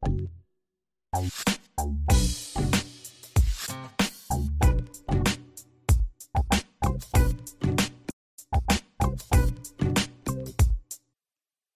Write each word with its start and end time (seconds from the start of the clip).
Hello 0.00 0.10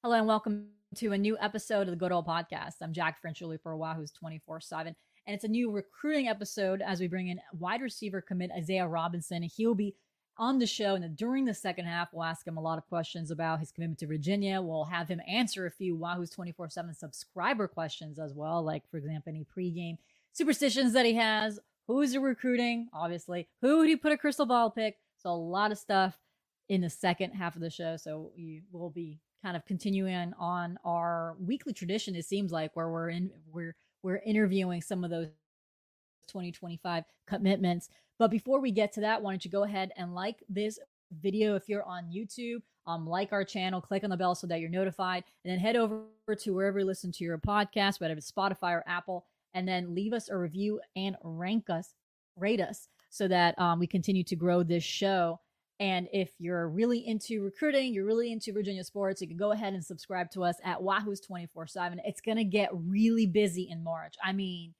and 0.04 0.26
welcome 0.26 0.68
to 0.94 1.12
a 1.12 1.18
new 1.18 1.36
episode 1.40 1.82
of 1.82 1.88
the 1.88 1.96
Good 1.96 2.12
Old 2.12 2.26
Podcast. 2.26 2.74
I'm 2.80 2.92
Jack 2.92 3.18
Franciulli 3.20 3.60
for 3.60 3.76
Wahoo's 3.76 4.12
24 4.12 4.60
7. 4.60 4.94
And 5.26 5.34
it's 5.34 5.44
a 5.44 5.48
new 5.48 5.72
recruiting 5.72 6.28
episode 6.28 6.80
as 6.80 7.00
we 7.00 7.08
bring 7.08 7.28
in 7.28 7.40
wide 7.52 7.80
receiver 7.80 8.20
commit 8.20 8.52
Isaiah 8.56 8.86
Robinson. 8.86 9.42
He'll 9.42 9.74
be 9.74 9.96
on 10.38 10.58
the 10.58 10.66
show. 10.66 10.94
And 10.94 11.16
during 11.16 11.44
the 11.44 11.54
second 11.54 11.86
half, 11.86 12.08
we'll 12.12 12.24
ask 12.24 12.46
him 12.46 12.56
a 12.56 12.60
lot 12.60 12.78
of 12.78 12.88
questions 12.88 13.30
about 13.30 13.60
his 13.60 13.70
commitment 13.70 13.98
to 14.00 14.06
Virginia. 14.06 14.60
We'll 14.60 14.84
have 14.84 15.08
him 15.08 15.20
answer 15.26 15.66
a 15.66 15.70
few 15.70 15.96
Wahoo's 15.96 16.30
24 16.30 16.70
7 16.70 16.94
subscriber 16.94 17.68
questions 17.68 18.18
as 18.18 18.34
well, 18.34 18.62
like, 18.62 18.88
for 18.90 18.96
example, 18.96 19.30
any 19.30 19.46
pregame 19.56 19.98
superstitions 20.32 20.92
that 20.94 21.06
he 21.06 21.14
has. 21.14 21.58
Who's 21.86 22.16
recruiting? 22.16 22.88
Obviously. 22.92 23.48
Who 23.60 23.78
would 23.78 23.88
he 23.88 23.96
put 23.96 24.12
a 24.12 24.18
crystal 24.18 24.46
ball 24.46 24.70
pick? 24.70 24.96
So, 25.18 25.30
a 25.30 25.32
lot 25.32 25.72
of 25.72 25.78
stuff 25.78 26.18
in 26.68 26.80
the 26.80 26.90
second 26.90 27.32
half 27.32 27.54
of 27.54 27.62
the 27.62 27.70
show. 27.70 27.96
So, 27.96 28.30
we 28.36 28.62
will 28.72 28.90
be 28.90 29.20
kind 29.42 29.56
of 29.56 29.66
continuing 29.66 30.32
on 30.38 30.78
our 30.84 31.36
weekly 31.40 31.72
tradition, 31.72 32.14
it 32.14 32.24
seems 32.24 32.52
like, 32.52 32.74
where 32.74 32.88
we're 32.88 33.10
in, 33.10 33.30
we're, 33.52 33.74
we're 34.02 34.22
interviewing 34.24 34.80
some 34.80 35.02
of 35.02 35.10
those 35.10 35.28
2025 36.32 37.04
commitments. 37.26 37.88
But 38.18 38.30
before 38.30 38.60
we 38.60 38.70
get 38.70 38.92
to 38.94 39.00
that, 39.00 39.22
why 39.22 39.32
don't 39.32 39.44
you 39.44 39.50
go 39.50 39.64
ahead 39.64 39.92
and 39.96 40.14
like 40.14 40.42
this 40.48 40.78
video 41.20 41.54
if 41.56 41.68
you're 41.68 41.84
on 41.84 42.04
YouTube, 42.04 42.62
um, 42.86 43.06
like 43.06 43.32
our 43.32 43.44
channel, 43.44 43.80
click 43.80 44.04
on 44.04 44.10
the 44.10 44.16
bell 44.16 44.34
so 44.34 44.46
that 44.46 44.60
you're 44.60 44.70
notified, 44.70 45.24
and 45.44 45.52
then 45.52 45.58
head 45.58 45.76
over 45.76 46.04
to 46.38 46.54
wherever 46.54 46.80
you 46.80 46.84
listen 46.84 47.12
to 47.12 47.24
your 47.24 47.38
podcast, 47.38 48.00
whether 48.00 48.14
it's 48.14 48.30
Spotify 48.30 48.72
or 48.72 48.84
Apple, 48.86 49.26
and 49.54 49.68
then 49.68 49.94
leave 49.94 50.12
us 50.12 50.30
a 50.30 50.36
review 50.36 50.80
and 50.96 51.16
rank 51.22 51.68
us, 51.70 51.94
rate 52.36 52.60
us, 52.60 52.88
so 53.10 53.28
that 53.28 53.58
um, 53.58 53.78
we 53.78 53.86
continue 53.86 54.24
to 54.24 54.36
grow 54.36 54.62
this 54.62 54.84
show. 54.84 55.38
And 55.80 56.08
if 56.12 56.30
you're 56.38 56.68
really 56.68 57.06
into 57.06 57.42
recruiting, 57.42 57.92
you're 57.92 58.06
really 58.06 58.32
into 58.32 58.52
Virginia 58.52 58.84
sports, 58.84 59.20
you 59.20 59.28
can 59.28 59.36
go 59.36 59.50
ahead 59.50 59.74
and 59.74 59.84
subscribe 59.84 60.30
to 60.30 60.44
us 60.44 60.56
at 60.64 60.82
Wahoo's 60.82 61.20
24 61.20 61.66
7. 61.66 62.00
It's 62.04 62.20
going 62.20 62.36
to 62.36 62.44
get 62.44 62.70
really 62.72 63.26
busy 63.26 63.68
in 63.70 63.82
March. 63.82 64.14
I 64.22 64.32
mean, 64.32 64.74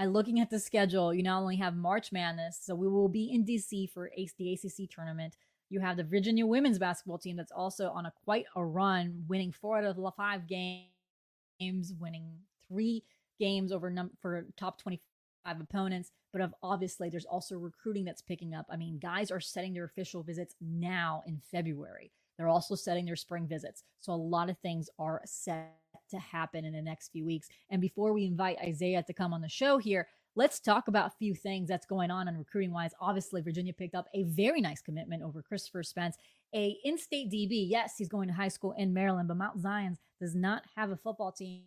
I 0.00 0.06
looking 0.06 0.38
at 0.38 0.48
the 0.48 0.60
schedule, 0.60 1.12
you 1.12 1.24
not 1.24 1.40
only 1.40 1.56
have 1.56 1.76
March 1.76 2.12
Madness, 2.12 2.60
so 2.62 2.76
we 2.76 2.86
will 2.86 3.08
be 3.08 3.32
in 3.32 3.44
DC 3.44 3.90
for 3.90 4.08
the 4.38 4.52
ACC 4.52 4.88
tournament. 4.88 5.36
You 5.70 5.80
have 5.80 5.96
the 5.96 6.04
Virginia 6.04 6.46
women's 6.46 6.78
basketball 6.78 7.18
team 7.18 7.34
that's 7.34 7.50
also 7.50 7.90
on 7.90 8.06
a 8.06 8.12
quite 8.24 8.46
a 8.54 8.64
run, 8.64 9.24
winning 9.26 9.50
four 9.50 9.78
out 9.78 9.84
of 9.84 9.96
the 9.96 10.10
five 10.16 10.46
games, 10.46 11.94
winning 11.98 12.30
three 12.68 13.02
games 13.40 13.72
over 13.72 13.90
num- 13.90 14.12
for 14.22 14.46
top 14.56 14.80
25 14.80 15.60
opponents. 15.60 16.12
But 16.32 16.42
of 16.42 16.54
obviously, 16.62 17.10
there's 17.10 17.24
also 17.24 17.56
recruiting 17.56 18.04
that's 18.04 18.22
picking 18.22 18.54
up. 18.54 18.66
I 18.70 18.76
mean, 18.76 19.00
guys 19.00 19.32
are 19.32 19.40
setting 19.40 19.74
their 19.74 19.84
official 19.84 20.22
visits 20.22 20.54
now 20.60 21.24
in 21.26 21.40
February. 21.50 22.12
They're 22.36 22.46
also 22.46 22.76
setting 22.76 23.04
their 23.04 23.16
spring 23.16 23.48
visits. 23.48 23.82
So 23.98 24.12
a 24.12 24.14
lot 24.14 24.48
of 24.48 24.58
things 24.58 24.88
are 24.96 25.22
set 25.24 25.74
to 26.08 26.18
happen 26.18 26.64
in 26.64 26.72
the 26.72 26.82
next 26.82 27.10
few 27.10 27.24
weeks. 27.24 27.48
And 27.70 27.80
before 27.80 28.12
we 28.12 28.24
invite 28.24 28.58
Isaiah 28.58 29.02
to 29.02 29.12
come 29.12 29.32
on 29.32 29.40
the 29.40 29.48
show 29.48 29.78
here, 29.78 30.08
let's 30.36 30.60
talk 30.60 30.88
about 30.88 31.06
a 31.06 31.16
few 31.18 31.34
things 31.34 31.68
that's 31.68 31.86
going 31.86 32.10
on 32.10 32.28
in 32.28 32.36
recruiting 32.36 32.72
wise. 32.72 32.92
Obviously, 33.00 33.42
Virginia 33.42 33.72
picked 33.72 33.94
up 33.94 34.06
a 34.14 34.24
very 34.24 34.60
nice 34.60 34.80
commitment 34.80 35.22
over 35.22 35.42
Christopher 35.42 35.82
Spence, 35.82 36.16
a 36.54 36.76
in-state 36.84 37.30
DB. 37.30 37.68
Yes, 37.68 37.94
he's 37.98 38.08
going 38.08 38.28
to 38.28 38.34
high 38.34 38.48
school 38.48 38.74
in 38.78 38.94
Maryland, 38.94 39.28
but 39.28 39.36
Mount 39.36 39.60
Zions 39.60 39.98
does 40.20 40.34
not 40.34 40.62
have 40.76 40.90
a 40.90 40.96
football 40.96 41.32
team 41.32 41.62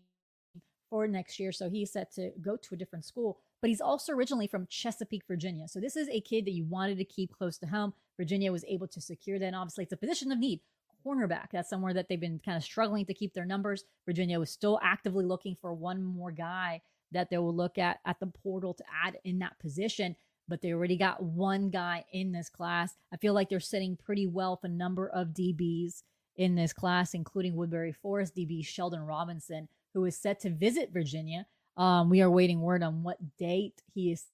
for 0.90 1.08
next 1.08 1.40
year, 1.40 1.52
so 1.52 1.70
he's 1.70 1.92
set 1.92 2.14
to 2.14 2.32
go 2.42 2.58
to 2.58 2.76
a 2.76 2.78
different 2.78 3.06
school. 3.06 3.40
But 3.62 3.70
he's 3.70 3.82
also 3.82 4.14
originally 4.14 4.48
from 4.48 4.68
Chesapeake, 4.68 5.26
Virginia. 5.28 5.68
So 5.68 5.80
this 5.80 5.96
is 5.96 6.10
a 6.10 6.20
kid 6.20 6.46
that 6.46 6.52
you 6.52 6.66
wanted 6.66 6.98
to 6.98 7.06
keep 7.06 7.32
close 7.32 7.58
to 7.60 7.68
home. 7.68 7.94
Virginia 8.18 8.52
was 8.52 8.66
able 8.68 8.88
to 8.88 9.00
secure 9.00 9.40
that. 9.40 9.46
And 9.46 9.56
obviously, 9.56 9.84
it's 9.84 9.94
a 9.94 9.98
position 9.98 10.32
of 10.32 10.40
need 10.40 10.60
cornerback. 11.06 11.48
That's 11.52 11.70
somewhere 11.70 11.94
that 11.94 12.08
they've 12.08 12.20
been 12.20 12.40
kind 12.44 12.58
of 12.58 12.64
struggling 12.64 13.06
to 13.06 13.14
keep 13.14 13.34
their 13.34 13.46
numbers. 13.46 13.84
Virginia 14.06 14.40
was 14.40 14.50
still 14.50 14.80
actively 14.82 15.26
looking 15.26 15.56
for 15.60 15.74
one 15.74 16.04
more 16.04 16.32
guy 16.32 16.82
that 17.12 17.30
they 17.30 17.38
will 17.38 17.56
look 17.56 17.78
at 17.78 18.00
at 18.06 18.20
the 18.20 18.28
portal 18.28 18.74
to 18.74 18.84
add 19.06 19.18
in 19.24 19.40
that 19.40 19.60
position. 19.60 20.16
But 20.48 20.62
they 20.62 20.74
already 20.74 20.98
got 20.98 21.24
one 21.24 21.70
guy 21.70 22.06
in 22.12 22.32
this 22.32 22.50
class. 22.50 22.96
I 23.14 23.18
feel 23.18 23.34
like 23.34 23.50
they're 23.50 23.60
sitting 23.60 23.96
pretty 23.96 24.28
well 24.28 24.58
for 24.58 24.68
a 24.68 24.72
number 24.72 25.08
of 25.08 25.30
DBs 25.30 26.04
in 26.36 26.56
this 26.56 26.74
class, 26.74 27.14
including 27.14 27.54
Woodberry 27.54 27.96
Forest 27.96 28.36
DB 28.36 28.66
Sheldon 28.66 29.02
Robinson, 29.02 29.68
who 29.94 30.06
is 30.06 30.18
set 30.18 30.40
to 30.42 30.50
visit 30.50 30.92
Virginia. 30.92 31.46
Um, 31.78 32.10
we 32.10 32.22
are 32.22 32.30
waiting 32.30 32.62
word 32.62 32.84
on 32.84 33.04
what 33.04 33.38
date 33.38 33.82
he 33.94 34.12
is 34.12 34.26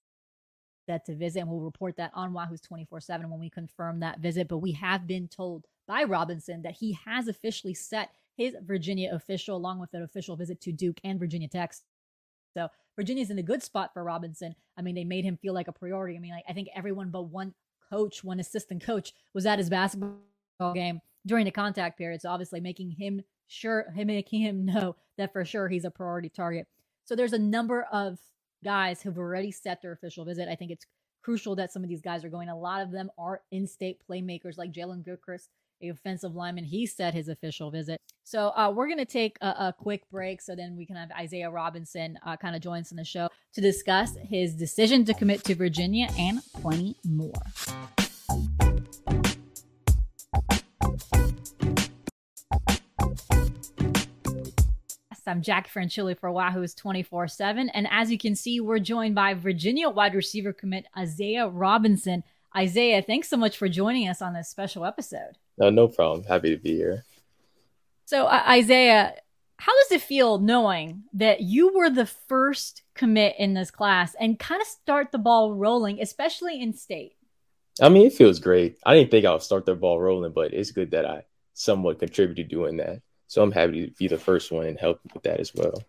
set 0.87 1.05
to 1.05 1.15
visit, 1.15 1.41
and 1.41 1.49
we'll 1.49 1.59
report 1.59 1.97
that 1.97 2.11
on 2.13 2.33
Wahoo's 2.33 2.61
24 2.61 3.01
7 3.01 3.29
when 3.29 3.39
we 3.39 3.49
confirm 3.49 3.99
that 3.99 4.19
visit. 4.19 4.47
But 4.47 4.59
we 4.59 4.71
have 4.73 5.05
been 5.05 5.27
told 5.27 5.65
by 5.87 6.03
Robinson 6.03 6.61
that 6.63 6.75
he 6.75 6.97
has 7.05 7.27
officially 7.27 7.73
set 7.73 8.09
his 8.35 8.55
Virginia 8.63 9.13
official 9.13 9.57
along 9.57 9.79
with 9.79 9.93
an 9.93 10.03
official 10.03 10.35
visit 10.35 10.61
to 10.61 10.71
Duke 10.71 10.99
and 11.03 11.19
Virginia 11.19 11.47
Tech. 11.47 11.73
So 12.53 12.67
Virginia's 12.95 13.29
in 13.29 13.39
a 13.39 13.43
good 13.43 13.63
spot 13.63 13.93
for 13.93 14.03
Robinson. 14.03 14.55
I 14.77 14.81
mean, 14.81 14.95
they 14.95 15.03
made 15.03 15.25
him 15.25 15.37
feel 15.37 15.53
like 15.53 15.67
a 15.67 15.71
priority. 15.71 16.15
I 16.15 16.19
mean, 16.19 16.31
like, 16.31 16.45
I 16.47 16.53
think 16.53 16.69
everyone 16.75 17.09
but 17.09 17.23
one 17.23 17.53
coach, 17.89 18.23
one 18.23 18.39
assistant 18.39 18.83
coach 18.83 19.13
was 19.33 19.45
at 19.45 19.59
his 19.59 19.69
basketball 19.69 20.17
game 20.73 21.01
during 21.25 21.45
the 21.45 21.51
contact 21.51 21.97
period. 21.97 22.21
So 22.21 22.29
obviously 22.29 22.59
making 22.59 22.91
him 22.91 23.21
sure, 23.47 23.91
him 23.95 24.07
making 24.07 24.41
him 24.41 24.65
know 24.73 24.95
that 25.17 25.33
for 25.33 25.45
sure 25.45 25.67
he's 25.67 25.85
a 25.85 25.91
priority 25.91 26.29
target. 26.29 26.67
So 27.05 27.15
there's 27.15 27.33
a 27.33 27.39
number 27.39 27.83
of 27.91 28.19
guys 28.63 29.01
who've 29.01 29.17
already 29.17 29.51
set 29.51 29.81
their 29.81 29.91
official 29.91 30.25
visit. 30.25 30.49
I 30.49 30.55
think 30.55 30.71
it's 30.71 30.85
crucial 31.23 31.55
that 31.55 31.71
some 31.71 31.83
of 31.83 31.89
these 31.89 32.01
guys 32.01 32.23
are 32.23 32.29
going. 32.29 32.49
A 32.49 32.57
lot 32.57 32.81
of 32.81 32.91
them 32.91 33.09
are 33.17 33.41
in-state 33.51 33.99
playmakers 34.09 34.57
like 34.57 34.71
Jalen 34.71 35.03
Gilchrist 35.03 35.49
a 35.81 35.89
offensive 35.89 36.35
lineman. 36.35 36.63
He 36.63 36.85
said 36.85 37.13
his 37.13 37.27
official 37.27 37.71
visit. 37.71 38.01
So 38.23 38.49
uh, 38.49 38.71
we're 38.75 38.87
going 38.87 38.97
to 38.97 39.05
take 39.05 39.37
a, 39.41 39.47
a, 39.47 39.75
quick 39.77 40.09
break 40.09 40.41
so 40.41 40.55
then 40.55 40.75
we 40.75 40.85
can 40.85 40.95
have 40.95 41.11
Isaiah 41.11 41.49
Robinson 41.49 42.17
uh, 42.25 42.35
kind 42.35 42.55
of 42.55 42.61
join 42.61 42.81
us 42.81 42.91
in 42.91 42.97
the 42.97 43.05
show 43.05 43.29
to 43.53 43.61
discuss 43.61 44.17
his 44.21 44.55
decision 44.55 45.05
to 45.05 45.13
commit 45.13 45.43
to 45.45 45.55
Virginia 45.55 46.07
and 46.17 46.41
plenty 46.61 46.95
more. 47.05 47.31
I'm 55.27 55.41
Jack 55.41 55.69
Franciulli 55.69 56.17
for 56.17 56.31
Wahoo's 56.31 56.73
24 56.73 57.27
7. 57.27 57.69
And 57.69 57.87
as 57.91 58.11
you 58.11 58.17
can 58.17 58.35
see, 58.35 58.59
we're 58.59 58.79
joined 58.79 59.15
by 59.15 59.33
Virginia 59.33 59.89
wide 59.89 60.15
receiver 60.15 60.53
commit 60.53 60.85
Isaiah 60.97 61.47
Robinson. 61.47 62.23
Isaiah, 62.55 63.01
thanks 63.01 63.29
so 63.29 63.37
much 63.37 63.57
for 63.57 63.67
joining 63.67 64.07
us 64.07 64.21
on 64.21 64.33
this 64.33 64.49
special 64.49 64.85
episode. 64.85 65.37
No, 65.57 65.69
no 65.69 65.87
problem. 65.87 66.23
Happy 66.23 66.49
to 66.55 66.61
be 66.61 66.75
here. 66.75 67.03
So, 68.05 68.25
uh, 68.25 68.43
Isaiah, 68.47 69.15
how 69.57 69.73
does 69.83 69.91
it 69.91 70.01
feel 70.01 70.39
knowing 70.39 71.03
that 71.13 71.41
you 71.41 71.73
were 71.75 71.89
the 71.89 72.05
first 72.05 72.83
commit 72.93 73.35
in 73.37 73.53
this 73.53 73.71
class 73.71 74.15
and 74.19 74.39
kind 74.39 74.61
of 74.61 74.67
start 74.67 75.11
the 75.11 75.17
ball 75.17 75.53
rolling, 75.53 76.01
especially 76.01 76.61
in 76.61 76.73
state? 76.73 77.15
I 77.81 77.89
mean, 77.89 78.07
it 78.07 78.13
feels 78.13 78.39
great. 78.39 78.77
I 78.85 78.95
didn't 78.95 79.11
think 79.11 79.25
I 79.25 79.33
would 79.33 79.41
start 79.41 79.65
the 79.65 79.75
ball 79.75 79.99
rolling, 79.99 80.31
but 80.31 80.53
it's 80.53 80.71
good 80.71 80.91
that 80.91 81.05
I 81.05 81.25
somewhat 81.53 81.99
contributed 81.99 82.49
doing 82.49 82.77
that. 82.77 83.01
So 83.27 83.41
I'm 83.41 83.51
happy 83.51 83.87
to 83.87 83.91
be 83.93 84.07
the 84.07 84.17
first 84.17 84.51
one 84.51 84.65
and 84.65 84.79
help 84.79 85.01
with 85.13 85.23
that 85.23 85.39
as 85.39 85.53
well. 85.53 85.83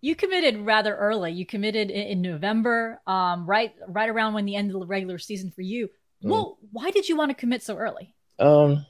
you 0.00 0.14
committed 0.14 0.58
rather 0.58 0.94
early. 0.94 1.32
You 1.32 1.46
committed 1.46 1.90
in, 1.90 2.22
November, 2.22 3.00
um, 3.06 3.46
right 3.46 3.74
right 3.88 4.08
around 4.08 4.34
when 4.34 4.44
the 4.44 4.56
end 4.56 4.70
of 4.70 4.80
the 4.80 4.86
regular 4.86 5.18
season 5.18 5.50
for 5.50 5.62
you. 5.62 5.88
Mm. 6.22 6.30
Well, 6.30 6.58
why 6.72 6.90
did 6.90 7.08
you 7.08 7.16
want 7.16 7.30
to 7.30 7.34
commit 7.34 7.62
so 7.62 7.76
early? 7.76 8.14
Um, 8.38 8.86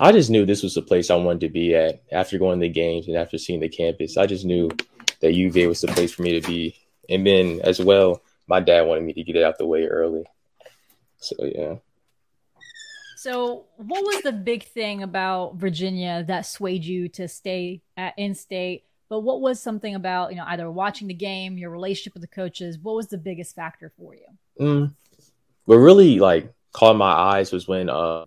I 0.00 0.12
just 0.12 0.30
knew 0.30 0.46
this 0.46 0.62
was 0.62 0.74
the 0.74 0.82
place 0.82 1.10
I 1.10 1.16
wanted 1.16 1.40
to 1.40 1.48
be 1.48 1.74
at 1.74 2.02
after 2.12 2.38
going 2.38 2.60
to 2.60 2.66
the 2.66 2.72
games 2.72 3.08
and 3.08 3.16
after 3.16 3.38
seeing 3.38 3.60
the 3.60 3.68
campus. 3.68 4.16
I 4.16 4.26
just 4.26 4.44
knew 4.44 4.70
that 5.20 5.34
UVA 5.34 5.66
was 5.66 5.80
the 5.80 5.88
place 5.88 6.12
for 6.12 6.22
me 6.22 6.40
to 6.40 6.46
be. 6.46 6.76
And 7.08 7.26
then 7.26 7.60
as 7.64 7.80
well, 7.80 8.22
my 8.46 8.60
dad 8.60 8.82
wanted 8.82 9.04
me 9.04 9.12
to 9.14 9.22
get 9.24 9.36
it 9.36 9.42
out 9.42 9.58
the 9.58 9.66
way 9.66 9.86
early. 9.86 10.24
So 11.18 11.34
yeah. 11.40 11.76
So, 13.18 13.64
what 13.76 14.04
was 14.04 14.22
the 14.22 14.30
big 14.30 14.62
thing 14.62 15.02
about 15.02 15.56
Virginia 15.56 16.24
that 16.28 16.42
swayed 16.42 16.84
you 16.84 17.08
to 17.10 17.26
stay 17.26 17.82
at 17.96 18.14
in-state? 18.16 18.84
But 19.08 19.20
what 19.20 19.40
was 19.40 19.60
something 19.60 19.96
about 19.96 20.30
you 20.30 20.36
know 20.36 20.44
either 20.46 20.70
watching 20.70 21.08
the 21.08 21.14
game, 21.14 21.58
your 21.58 21.70
relationship 21.70 22.14
with 22.14 22.22
the 22.22 22.28
coaches? 22.28 22.78
What 22.78 22.94
was 22.94 23.08
the 23.08 23.18
biggest 23.18 23.56
factor 23.56 23.92
for 23.98 24.14
you? 24.14 24.26
Mm. 24.60 24.94
What 25.64 25.76
really 25.76 26.20
like 26.20 26.52
caught 26.72 26.94
my 26.94 27.10
eyes 27.10 27.50
was 27.50 27.66
when 27.66 27.90
uh 27.90 28.26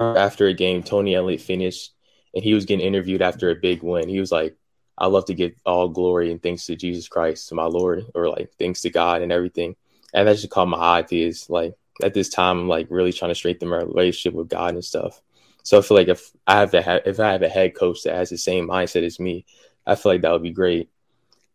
after 0.00 0.48
a 0.48 0.54
game, 0.54 0.82
Tony 0.82 1.14
Elliott 1.14 1.40
finished 1.40 1.92
and 2.34 2.42
he 2.42 2.52
was 2.52 2.64
getting 2.64 2.84
interviewed 2.84 3.22
after 3.22 3.50
a 3.50 3.54
big 3.54 3.84
win. 3.84 4.08
He 4.08 4.18
was 4.18 4.32
like, 4.32 4.56
I 4.98 5.06
love 5.06 5.26
to 5.26 5.34
give 5.34 5.52
all 5.64 5.88
glory 5.88 6.32
and 6.32 6.42
thanks 6.42 6.66
to 6.66 6.74
Jesus 6.74 7.06
Christ, 7.06 7.48
to 7.48 7.54
my 7.54 7.66
Lord, 7.66 8.06
or 8.16 8.28
like 8.28 8.50
thanks 8.58 8.80
to 8.82 8.90
God 8.90 9.22
and 9.22 9.30
everything. 9.30 9.76
And 10.12 10.26
that 10.26 10.34
just 10.34 10.50
caught 10.50 10.66
my 10.66 10.78
eye 10.78 11.02
because 11.02 11.48
like 11.48 11.74
at 12.02 12.14
this 12.14 12.28
time 12.28 12.58
I'm 12.58 12.68
like 12.68 12.86
really 12.90 13.12
trying 13.12 13.30
to 13.30 13.34
strengthen 13.34 13.68
my 13.68 13.78
relationship 13.78 14.34
with 14.34 14.48
God 14.48 14.74
and 14.74 14.84
stuff. 14.84 15.20
So 15.62 15.78
I 15.78 15.82
feel 15.82 15.96
like 15.96 16.08
if 16.08 16.32
I 16.46 16.60
have 16.60 16.74
a 16.74 17.08
if 17.08 17.20
I 17.20 17.32
have 17.32 17.42
a 17.42 17.48
head 17.48 17.74
coach 17.74 18.02
that 18.02 18.16
has 18.16 18.30
the 18.30 18.38
same 18.38 18.68
mindset 18.68 19.04
as 19.04 19.20
me, 19.20 19.46
I 19.86 19.94
feel 19.94 20.12
like 20.12 20.22
that 20.22 20.32
would 20.32 20.42
be 20.42 20.50
great. 20.50 20.90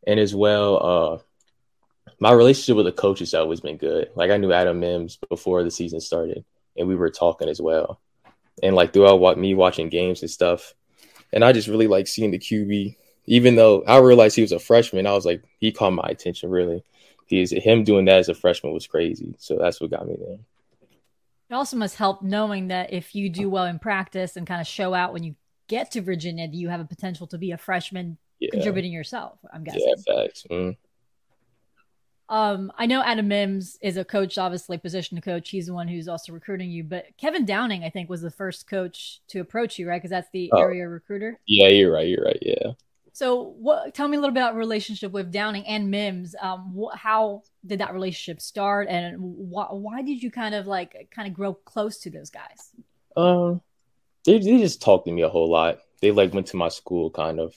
And 0.05 0.19
as 0.19 0.33
well, 0.35 0.85
uh 0.85 1.17
my 2.19 2.31
relationship 2.31 2.77
with 2.77 2.85
the 2.85 2.91
coaches 2.91 3.31
has 3.31 3.39
always 3.39 3.59
been 3.59 3.77
good. 3.77 4.09
Like 4.15 4.31
I 4.31 4.38
knew 4.38 4.51
Adam 4.51 4.79
Mims 4.79 5.17
before 5.29 5.63
the 5.63 5.71
season 5.71 5.99
started, 5.99 6.45
and 6.75 6.88
we 6.88 6.95
were 6.95 7.09
talking 7.09 7.49
as 7.49 7.61
well 7.61 7.99
and 8.63 8.75
like 8.75 8.94
throughout 8.94 9.19
what 9.19 9.38
me 9.38 9.53
watching 9.53 9.89
games 9.89 10.21
and 10.21 10.31
stuff. 10.31 10.73
And 11.33 11.44
I 11.44 11.51
just 11.51 11.67
really 11.67 11.88
like 11.88 12.07
seeing 12.07 12.31
the 12.31 12.39
QB, 12.39 12.95
even 13.25 13.55
though 13.55 13.83
I 13.83 13.97
realized 13.97 14.35
he 14.35 14.41
was 14.41 14.51
a 14.51 14.59
freshman. 14.59 15.07
I 15.07 15.13
was 15.13 15.25
like, 15.25 15.44
he 15.59 15.71
caught 15.71 15.91
my 15.91 16.07
attention 16.07 16.49
really. 16.49 16.83
He's 17.27 17.51
him 17.51 17.83
doing 17.83 18.06
that 18.06 18.19
as 18.19 18.29
a 18.29 18.33
freshman 18.33 18.74
was 18.74 18.88
crazy. 18.88 19.35
So 19.38 19.57
that's 19.57 19.79
what 19.81 19.91
got 19.91 20.07
me 20.07 20.15
there. 20.18 20.38
It 21.50 21.53
also 21.53 21.77
must 21.77 21.95
help 21.95 22.21
knowing 22.21 22.68
that 22.69 22.91
if 22.91 23.15
you 23.15 23.29
do 23.29 23.50
well 23.50 23.65
in 23.65 23.79
practice 23.79 24.35
and 24.35 24.45
kind 24.45 24.59
of 24.59 24.68
show 24.68 24.94
out 24.94 25.13
when 25.13 25.24
you 25.24 25.35
get 25.68 25.91
to 25.91 26.01
Virginia, 26.01 26.47
you 26.51 26.69
have 26.69 26.81
a 26.81 26.85
potential 26.85 27.27
to 27.27 27.38
be 27.38 27.51
a 27.51 27.57
freshman 27.57 28.18
yeah. 28.39 28.50
contributing 28.51 28.91
yourself. 28.91 29.39
I'm 29.53 29.63
guessing. 29.63 29.81
Yeah, 29.85 30.15
facts. 30.15 30.45
Mm. 30.50 30.77
Um, 32.29 32.74
I 32.77 32.85
know 32.85 33.01
Adam 33.01 33.30
Mims 33.30 33.77
is 33.81 33.95
a 33.95 34.03
coach, 34.03 34.38
obviously 34.38 34.77
position 34.77 35.19
coach. 35.21 35.50
He's 35.50 35.68
the 35.68 35.73
one 35.73 35.88
who's 35.88 36.09
also 36.09 36.33
recruiting 36.33 36.69
you. 36.69 36.83
But 36.83 37.06
Kevin 37.18 37.45
Downing, 37.45 37.83
I 37.83 37.89
think, 37.89 38.09
was 38.09 38.21
the 38.21 38.31
first 38.31 38.68
coach 38.68 39.21
to 39.30 39.39
approach 39.39 39.80
you, 39.80 39.88
right? 39.88 39.97
Because 39.97 40.09
that's 40.09 40.30
the 40.33 40.51
oh. 40.53 40.59
area 40.59 40.88
recruiter. 40.88 41.39
Yeah, 41.45 41.69
you're 41.69 41.94
right. 41.94 42.07
You're 42.07 42.25
right. 42.25 42.39
Yeah. 42.41 42.73
So, 43.18 43.56
what? 43.58 43.94
Tell 43.94 44.08
me 44.08 44.18
a 44.18 44.19
little 44.19 44.34
bit 44.34 44.42
about 44.42 44.56
relationship 44.56 45.12
with 45.12 45.31
Downing 45.31 45.66
and 45.66 45.90
Mims. 45.90 46.36
Um, 46.40 46.75
wh- 46.78 46.96
how 46.96 47.44
did 47.66 47.80
that 47.80 47.94
relationship 47.94 48.42
start, 48.42 48.88
and 48.88 49.18
wh- 49.18 49.74
why 49.74 50.02
did 50.02 50.22
you 50.22 50.30
kind 50.30 50.54
of 50.54 50.68
like 50.68 51.10
kind 51.10 51.28
of 51.28 51.34
grow 51.34 51.54
close 51.54 51.98
to 52.00 52.10
those 52.10 52.30
guys? 52.30 52.72
Um, 53.16 53.62
they 54.25 54.40
they 54.40 54.60
just 54.60 54.81
talked 54.81 55.06
to 55.06 55.12
me 55.12 55.24
a 55.24 55.30
whole 55.30 55.50
lot. 55.50 55.80
They 56.02 56.12
like 56.12 56.34
went 56.34 56.48
to 56.48 56.58
my 56.58 56.69
school 56.69 57.10
kind 57.10 57.40
of 57.40 57.56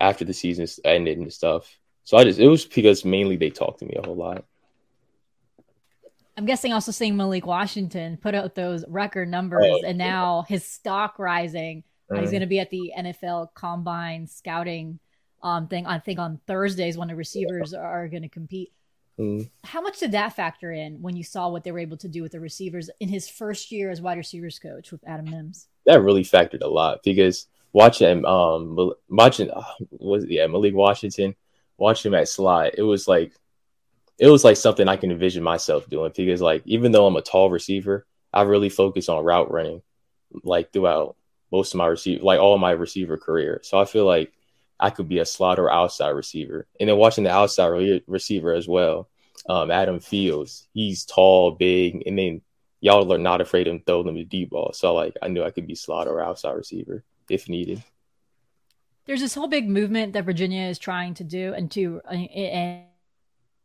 after 0.00 0.24
the 0.24 0.32
season 0.32 0.66
ended 0.84 1.18
and 1.18 1.32
stuff 1.32 1.78
so 2.04 2.16
I 2.16 2.24
just 2.24 2.38
it 2.38 2.48
was 2.48 2.64
because 2.64 3.04
mainly 3.04 3.36
they 3.36 3.50
talked 3.50 3.80
to 3.80 3.84
me 3.84 3.94
a 3.96 4.06
whole 4.06 4.16
lot. 4.16 4.44
I'm 6.36 6.46
guessing 6.46 6.72
also 6.72 6.92
seeing 6.92 7.16
Malik 7.16 7.46
Washington 7.46 8.16
put 8.16 8.34
out 8.34 8.54
those 8.54 8.84
record 8.88 9.28
numbers 9.28 9.66
oh, 9.66 9.82
and 9.86 9.98
now 9.98 10.44
his 10.48 10.66
stock 10.66 11.18
rising. 11.18 11.84
Mm. 12.12 12.20
He's 12.20 12.30
going 12.30 12.40
to 12.40 12.46
be 12.46 12.60
at 12.60 12.70
the 12.70 12.92
NFL 12.96 13.54
Combine 13.54 14.26
scouting 14.26 14.98
um, 15.42 15.68
thing. 15.68 15.86
I 15.86 15.98
think 15.98 16.18
on 16.18 16.40
Thursdays 16.46 16.96
when 16.96 17.08
the 17.08 17.16
receivers 17.16 17.74
are 17.74 18.08
going 18.08 18.22
to 18.22 18.28
compete. 18.28 18.72
Mm. 19.18 19.50
How 19.64 19.80
much 19.80 20.00
did 20.00 20.12
that 20.12 20.34
factor 20.34 20.72
in 20.72 21.02
when 21.02 21.16
you 21.16 21.24
saw 21.24 21.48
what 21.48 21.64
they 21.64 21.72
were 21.72 21.78
able 21.78 21.98
to 21.98 22.08
do 22.08 22.22
with 22.22 22.32
the 22.32 22.40
receivers 22.40 22.88
in 23.00 23.08
his 23.08 23.28
first 23.28 23.70
year 23.70 23.90
as 23.90 24.00
wide 24.00 24.18
receivers 24.18 24.58
coach 24.58 24.90
with 24.90 25.06
Adam 25.06 25.30
Mims? 25.30 25.68
That 25.86 26.02
really 26.02 26.22
factored 26.22 26.62
a 26.62 26.68
lot 26.68 27.02
because 27.02 27.46
watching 27.72 28.24
um 28.24 28.92
watching 29.08 29.50
uh, 29.50 29.62
was 29.90 30.24
yeah 30.28 30.46
Malik 30.46 30.74
Washington 30.74 31.34
watching 31.76 32.12
him 32.12 32.18
at 32.18 32.28
slot, 32.28 32.72
it 32.78 32.82
was 32.82 33.06
like 33.06 33.32
it 34.18 34.28
was 34.28 34.44
like 34.44 34.56
something 34.56 34.88
I 34.88 34.96
can 34.96 35.10
envision 35.10 35.42
myself 35.42 35.88
doing 35.88 36.12
because 36.16 36.40
like 36.40 36.62
even 36.64 36.92
though 36.92 37.06
I'm 37.06 37.16
a 37.16 37.22
tall 37.22 37.50
receiver, 37.50 38.06
I 38.32 38.42
really 38.42 38.68
focus 38.68 39.08
on 39.08 39.24
route 39.24 39.50
running 39.50 39.82
like 40.42 40.72
throughout 40.72 41.16
most 41.52 41.74
of 41.74 41.78
my 41.78 41.86
receiver 41.86 42.24
like 42.24 42.40
all 42.40 42.58
my 42.58 42.72
receiver 42.72 43.16
career. 43.16 43.60
So 43.62 43.78
I 43.78 43.84
feel 43.84 44.06
like 44.06 44.32
I 44.80 44.90
could 44.90 45.08
be 45.08 45.18
a 45.18 45.26
slot 45.26 45.58
or 45.58 45.70
outside 45.70 46.08
receiver. 46.10 46.66
And 46.80 46.88
then 46.88 46.96
watching 46.96 47.24
the 47.24 47.30
outside 47.30 47.66
re- 47.66 48.04
receiver 48.06 48.52
as 48.52 48.66
well, 48.66 49.08
um, 49.48 49.70
Adam 49.70 50.00
Fields, 50.00 50.66
he's 50.74 51.04
tall, 51.04 51.52
big, 51.52 52.02
and 52.06 52.18
then 52.18 52.40
y'all 52.80 53.12
are 53.12 53.18
not 53.18 53.40
afraid 53.40 53.68
of 53.68 53.80
throwing 53.86 54.06
them 54.06 54.16
the 54.16 54.24
deep 54.24 54.50
ball. 54.50 54.72
So 54.72 54.94
like 54.94 55.16
I 55.22 55.28
knew 55.28 55.44
I 55.44 55.50
could 55.50 55.66
be 55.66 55.76
slot 55.76 56.08
or 56.08 56.20
outside 56.20 56.52
receiver 56.52 57.04
if 57.28 57.48
needed 57.48 57.82
there's 59.06 59.20
this 59.20 59.34
whole 59.34 59.48
big 59.48 59.68
movement 59.68 60.12
that 60.12 60.24
Virginia 60.24 60.68
is 60.68 60.78
trying 60.78 61.14
to 61.14 61.24
do, 61.24 61.52
and 61.54 61.70
to 61.72 62.00
and 62.08 62.84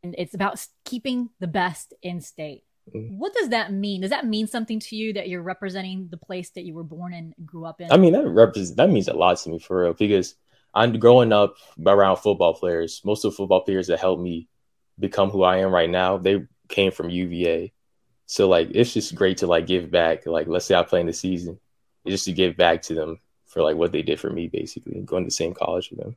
it's 0.04 0.34
about 0.34 0.66
keeping 0.84 1.30
the 1.40 1.48
best 1.48 1.94
in 2.02 2.22
state. 2.22 2.64
Mm-hmm. 2.94 3.18
What 3.18 3.34
does 3.34 3.50
that 3.50 3.72
mean? 3.72 4.02
Does 4.02 4.12
that 4.12 4.26
mean 4.26 4.48
something 4.48 4.80
to 4.80 4.96
you 4.96 5.14
that 5.14 5.30
you're 5.30 5.42
representing 5.42 6.08
the 6.10 6.18
place 6.18 6.50
that 6.52 6.64
you 6.64 6.74
were 6.74 6.84
born 6.84 7.14
and 7.14 7.34
grew 7.46 7.66
up 7.66 7.82
in? 7.82 7.92
I 7.92 7.98
mean, 7.98 8.14
that 8.14 8.28
represents 8.28 8.76
that 8.78 8.90
means 8.90 9.08
a 9.08 9.14
lot 9.14 9.38
to 9.40 9.50
me 9.50 9.60
for 9.60 9.84
real 9.84 9.94
because 9.94 10.36
I'm 10.74 10.98
growing 11.00 11.34
up 11.34 11.56
around 11.86 12.18
football 12.18 12.54
players. 12.54 13.02
Most 13.04 13.26
of 13.26 13.32
the 13.32 13.38
football 13.38 13.62
players 13.62 13.88
that 13.88 14.00
helped 14.00 14.22
me 14.22 14.48
become 15.00 15.30
who 15.30 15.44
I 15.44 15.58
am 15.58 15.72
right 15.72 15.90
now, 15.90 16.18
they 16.18 16.46
came 16.70 16.92
from 16.92 17.10
UVA. 17.10 17.74
So 18.26 18.48
like, 18.48 18.70
it's 18.72 18.94
just 18.94 19.16
great 19.16 19.38
to 19.38 19.48
like 19.48 19.68
give 19.68 19.90
back. 19.90 20.26
Like, 20.26 20.48
let's 20.48 20.66
say 20.66 20.76
I 20.76 20.84
play 20.84 21.02
in 21.02 21.08
the 21.08 21.14
season, 21.14 21.60
just 22.06 22.26
to 22.26 22.34
give 22.34 22.58
back 22.58 22.82
to 22.84 22.94
them 22.94 23.20
for 23.46 23.62
like 23.62 23.76
what 23.76 23.92
they 23.92 24.02
did 24.02 24.20
for 24.20 24.30
me, 24.30 24.48
basically 24.48 25.02
going 25.02 25.24
to 25.24 25.28
the 25.28 25.32
same 25.32 25.54
college 25.54 25.90
with 25.90 26.00
them. 26.00 26.16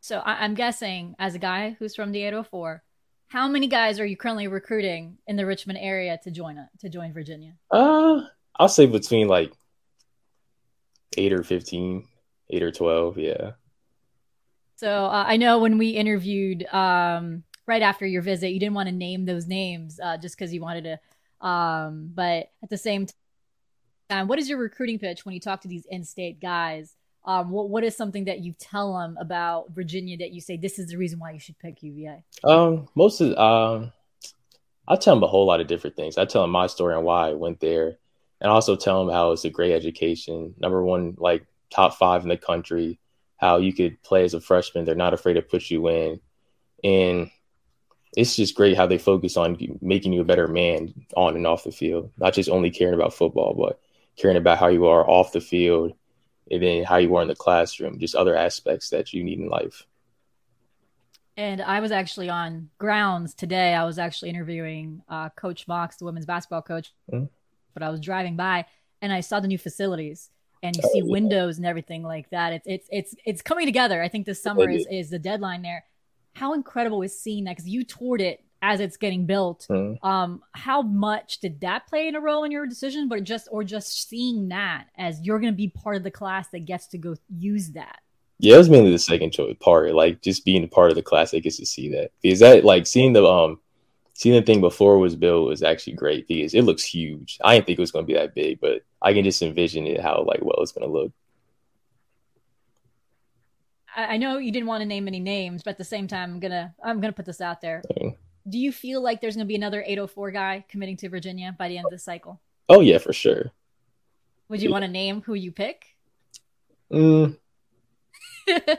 So 0.00 0.18
I- 0.18 0.44
am 0.44 0.54
guessing, 0.54 1.14
as 1.18 1.34
a 1.34 1.38
guy 1.38 1.76
who's 1.78 1.96
from 1.96 2.12
the 2.12 2.22
804, 2.22 2.82
how 3.28 3.48
many 3.48 3.66
guys 3.66 4.00
are 4.00 4.06
you 4.06 4.16
currently 4.16 4.48
recruiting 4.48 5.18
in 5.26 5.36
the 5.36 5.46
Richmond 5.46 5.78
area 5.80 6.18
to 6.24 6.30
join 6.30 6.58
a, 6.58 6.68
to 6.80 6.88
join 6.88 7.12
Virginia? 7.12 7.54
Uh, 7.70 8.22
I'll 8.56 8.68
say 8.68 8.86
between 8.86 9.28
like 9.28 9.52
eight 11.16 11.32
or 11.32 11.42
fifteen, 11.42 12.06
eight 12.50 12.62
or 12.62 12.72
twelve. 12.72 13.18
Yeah. 13.18 13.52
So 14.76 15.06
uh, 15.06 15.24
I 15.26 15.36
know 15.36 15.58
when 15.58 15.78
we 15.78 15.90
interviewed 15.90 16.64
um, 16.72 17.42
right 17.66 17.82
after 17.82 18.06
your 18.06 18.22
visit, 18.22 18.50
you 18.50 18.60
didn't 18.60 18.74
want 18.74 18.88
to 18.88 18.94
name 18.94 19.24
those 19.24 19.46
names 19.46 19.98
uh, 20.02 20.16
just 20.16 20.36
because 20.36 20.52
you 20.52 20.60
wanted 20.60 20.84
to. 20.84 21.46
Um, 21.46 22.10
but 22.14 22.50
at 22.62 22.70
the 22.70 22.78
same 22.78 23.06
time 23.06 23.14
what 24.08 24.38
is 24.38 24.48
your 24.48 24.58
recruiting 24.58 24.98
pitch 24.98 25.26
when 25.26 25.34
you 25.34 25.40
talk 25.40 25.60
to 25.60 25.68
these 25.68 25.86
in-state 25.90 26.40
guys? 26.40 26.96
Um, 27.24 27.50
what 27.50 27.68
what 27.68 27.84
is 27.84 27.96
something 27.96 28.24
that 28.24 28.40
you 28.40 28.54
tell 28.58 28.94
them 28.94 29.16
about 29.20 29.70
Virginia 29.70 30.16
that 30.18 30.32
you 30.32 30.40
say 30.40 30.56
this 30.56 30.78
is 30.78 30.88
the 30.88 30.96
reason 30.96 31.18
why 31.18 31.32
you 31.32 31.38
should 31.38 31.58
pick 31.58 31.82
UVA? 31.82 32.24
Um, 32.44 32.88
most 32.94 33.20
of 33.20 33.36
um, 33.36 33.92
I 34.86 34.96
tell 34.96 35.14
them 35.14 35.24
a 35.24 35.28
whole 35.28 35.46
lot 35.46 35.60
of 35.60 35.66
different 35.66 35.96
things. 35.96 36.16
I 36.16 36.24
tell 36.24 36.42
them 36.42 36.50
my 36.50 36.66
story 36.66 36.94
and 36.94 37.04
why 37.04 37.28
I 37.28 37.34
went 37.34 37.60
there, 37.60 37.98
and 38.40 38.50
also 38.50 38.76
tell 38.76 39.04
them 39.04 39.14
how 39.14 39.32
it's 39.32 39.44
a 39.44 39.50
great 39.50 39.72
education. 39.72 40.54
Number 40.58 40.82
one, 40.82 41.16
like 41.18 41.46
top 41.70 41.94
five 41.94 42.22
in 42.22 42.28
the 42.28 42.36
country. 42.36 42.98
How 43.36 43.58
you 43.58 43.72
could 43.72 44.02
play 44.02 44.24
as 44.24 44.34
a 44.34 44.40
freshman. 44.40 44.84
They're 44.84 44.96
not 44.96 45.14
afraid 45.14 45.34
to 45.34 45.42
put 45.42 45.70
you 45.70 45.88
in, 45.88 46.20
and 46.82 47.30
it's 48.16 48.36
just 48.36 48.54
great 48.54 48.76
how 48.76 48.86
they 48.86 48.98
focus 48.98 49.36
on 49.36 49.56
making 49.80 50.12
you 50.12 50.22
a 50.22 50.24
better 50.24 50.48
man 50.48 50.94
on 51.16 51.36
and 51.36 51.46
off 51.46 51.64
the 51.64 51.72
field, 51.72 52.10
not 52.16 52.34
just 52.34 52.48
only 52.48 52.70
caring 52.70 52.94
about 52.94 53.14
football, 53.14 53.54
but 53.54 53.80
caring 54.16 54.36
about 54.36 54.58
how 54.58 54.68
you 54.68 54.86
are 54.86 55.08
off 55.08 55.32
the 55.32 55.40
field 55.40 55.92
and 56.50 56.62
then 56.62 56.84
how 56.84 56.96
you 56.96 57.14
are 57.16 57.22
in 57.22 57.28
the 57.28 57.34
classroom, 57.34 57.98
just 57.98 58.14
other 58.14 58.36
aspects 58.36 58.90
that 58.90 59.12
you 59.12 59.24
need 59.24 59.38
in 59.38 59.48
life. 59.48 59.86
And 61.36 61.62
I 61.62 61.80
was 61.80 61.92
actually 61.92 62.28
on 62.28 62.70
grounds 62.78 63.32
today. 63.34 63.74
I 63.74 63.84
was 63.84 63.98
actually 63.98 64.30
interviewing 64.30 65.02
uh, 65.08 65.28
Coach 65.30 65.68
Mox, 65.68 65.96
the 65.96 66.04
women's 66.04 66.26
basketball 66.26 66.62
coach, 66.62 66.92
mm-hmm. 67.12 67.26
but 67.74 67.82
I 67.82 67.90
was 67.90 68.00
driving 68.00 68.36
by 68.36 68.66
and 69.00 69.12
I 69.12 69.20
saw 69.20 69.38
the 69.38 69.46
new 69.46 69.58
facilities 69.58 70.30
and 70.62 70.74
you 70.74 70.82
oh, 70.84 70.88
see 70.92 70.98
yeah. 70.98 71.04
windows 71.10 71.58
and 71.58 71.66
everything 71.66 72.02
like 72.02 72.30
that. 72.30 72.52
It's 72.52 72.66
it's 72.66 72.88
it's 72.90 73.14
it's 73.24 73.42
coming 73.42 73.66
together. 73.66 74.02
I 74.02 74.08
think 74.08 74.26
this 74.26 74.42
summer 74.42 74.68
is, 74.68 74.86
is 74.90 75.10
the 75.10 75.18
deadline 75.18 75.62
there. 75.62 75.84
How 76.34 76.54
incredible 76.54 77.02
is 77.02 77.18
seeing 77.18 77.44
that 77.44 77.52
because 77.52 77.68
you 77.68 77.84
toured 77.84 78.20
it 78.20 78.42
as 78.62 78.80
it's 78.80 78.96
getting 78.96 79.26
built. 79.26 79.66
Mm-hmm. 79.70 80.04
Um, 80.06 80.42
how 80.52 80.82
much 80.82 81.38
did 81.38 81.60
that 81.60 81.86
play 81.86 82.08
in 82.08 82.16
a 82.16 82.20
role 82.20 82.44
in 82.44 82.50
your 82.50 82.66
decision, 82.66 83.08
but 83.08 83.24
just 83.24 83.48
or 83.50 83.64
just 83.64 84.08
seeing 84.08 84.48
that 84.48 84.86
as 84.96 85.20
you're 85.22 85.38
going 85.38 85.52
to 85.52 85.56
be 85.56 85.68
part 85.68 85.96
of 85.96 86.02
the 86.02 86.10
class 86.10 86.48
that 86.48 86.64
gets 86.64 86.86
to 86.88 86.98
go 86.98 87.16
use 87.28 87.70
that? 87.70 88.00
Yeah, 88.40 88.54
it 88.54 88.58
was 88.58 88.70
mainly 88.70 88.92
the 88.92 88.98
second 88.98 89.32
choice 89.32 89.56
part, 89.60 89.94
like 89.94 90.22
just 90.22 90.44
being 90.44 90.68
part 90.68 90.90
of 90.90 90.96
the 90.96 91.02
class. 91.02 91.32
that 91.32 91.40
gets 91.40 91.56
to 91.56 91.66
see 91.66 91.88
that 91.90 92.12
because 92.22 92.40
that 92.40 92.64
like 92.64 92.86
seeing 92.86 93.12
the 93.12 93.24
um 93.24 93.60
seeing 94.14 94.34
the 94.34 94.42
thing 94.42 94.60
before 94.60 94.94
it 94.94 95.00
was 95.00 95.16
built 95.16 95.48
was 95.48 95.62
actually 95.62 95.92
great 95.94 96.26
because 96.28 96.54
it 96.54 96.62
looks 96.62 96.84
huge. 96.84 97.38
I 97.42 97.54
didn't 97.54 97.66
think 97.66 97.78
it 97.78 97.82
was 97.82 97.92
going 97.92 98.04
to 98.04 98.12
be 98.12 98.18
that 98.18 98.34
big, 98.34 98.60
but 98.60 98.82
I 99.02 99.12
can 99.12 99.24
just 99.24 99.42
envision 99.42 99.86
it 99.86 100.00
how 100.00 100.24
like 100.26 100.40
well 100.42 100.58
it's 100.60 100.72
going 100.72 100.86
to 100.86 100.92
look. 100.92 101.12
I 103.96 104.16
know 104.16 104.38
you 104.38 104.52
didn't 104.52 104.68
want 104.68 104.82
to 104.82 104.86
name 104.86 105.08
any 105.08 105.18
names, 105.18 105.64
but 105.64 105.70
at 105.70 105.78
the 105.78 105.84
same 105.84 106.06
time, 106.06 106.34
I'm 106.34 106.40
gonna 106.40 106.74
I'm 106.84 107.00
gonna 107.00 107.12
put 107.12 107.26
this 107.26 107.40
out 107.40 107.60
there. 107.60 107.82
Okay. 107.90 108.16
Do 108.48 108.58
you 108.58 108.72
feel 108.72 109.02
like 109.02 109.20
there's 109.20 109.36
gonna 109.36 109.44
be 109.46 109.54
another 109.56 109.82
804 109.82 110.30
guy 110.30 110.64
committing 110.68 110.96
to 110.98 111.08
Virginia 111.08 111.54
by 111.58 111.68
the 111.68 111.76
end 111.78 111.86
of 111.86 111.90
the 111.90 111.98
cycle? 111.98 112.40
Oh 112.68 112.80
yeah, 112.80 112.98
for 112.98 113.12
sure. 113.12 113.52
Would 114.48 114.62
you 114.62 114.68
Yeah. 114.68 114.72
want 114.72 114.84
to 114.84 114.90
name 114.90 115.22
who 115.22 115.34
you 115.34 115.52
pick? 115.52 115.96
Mm, 116.92 117.36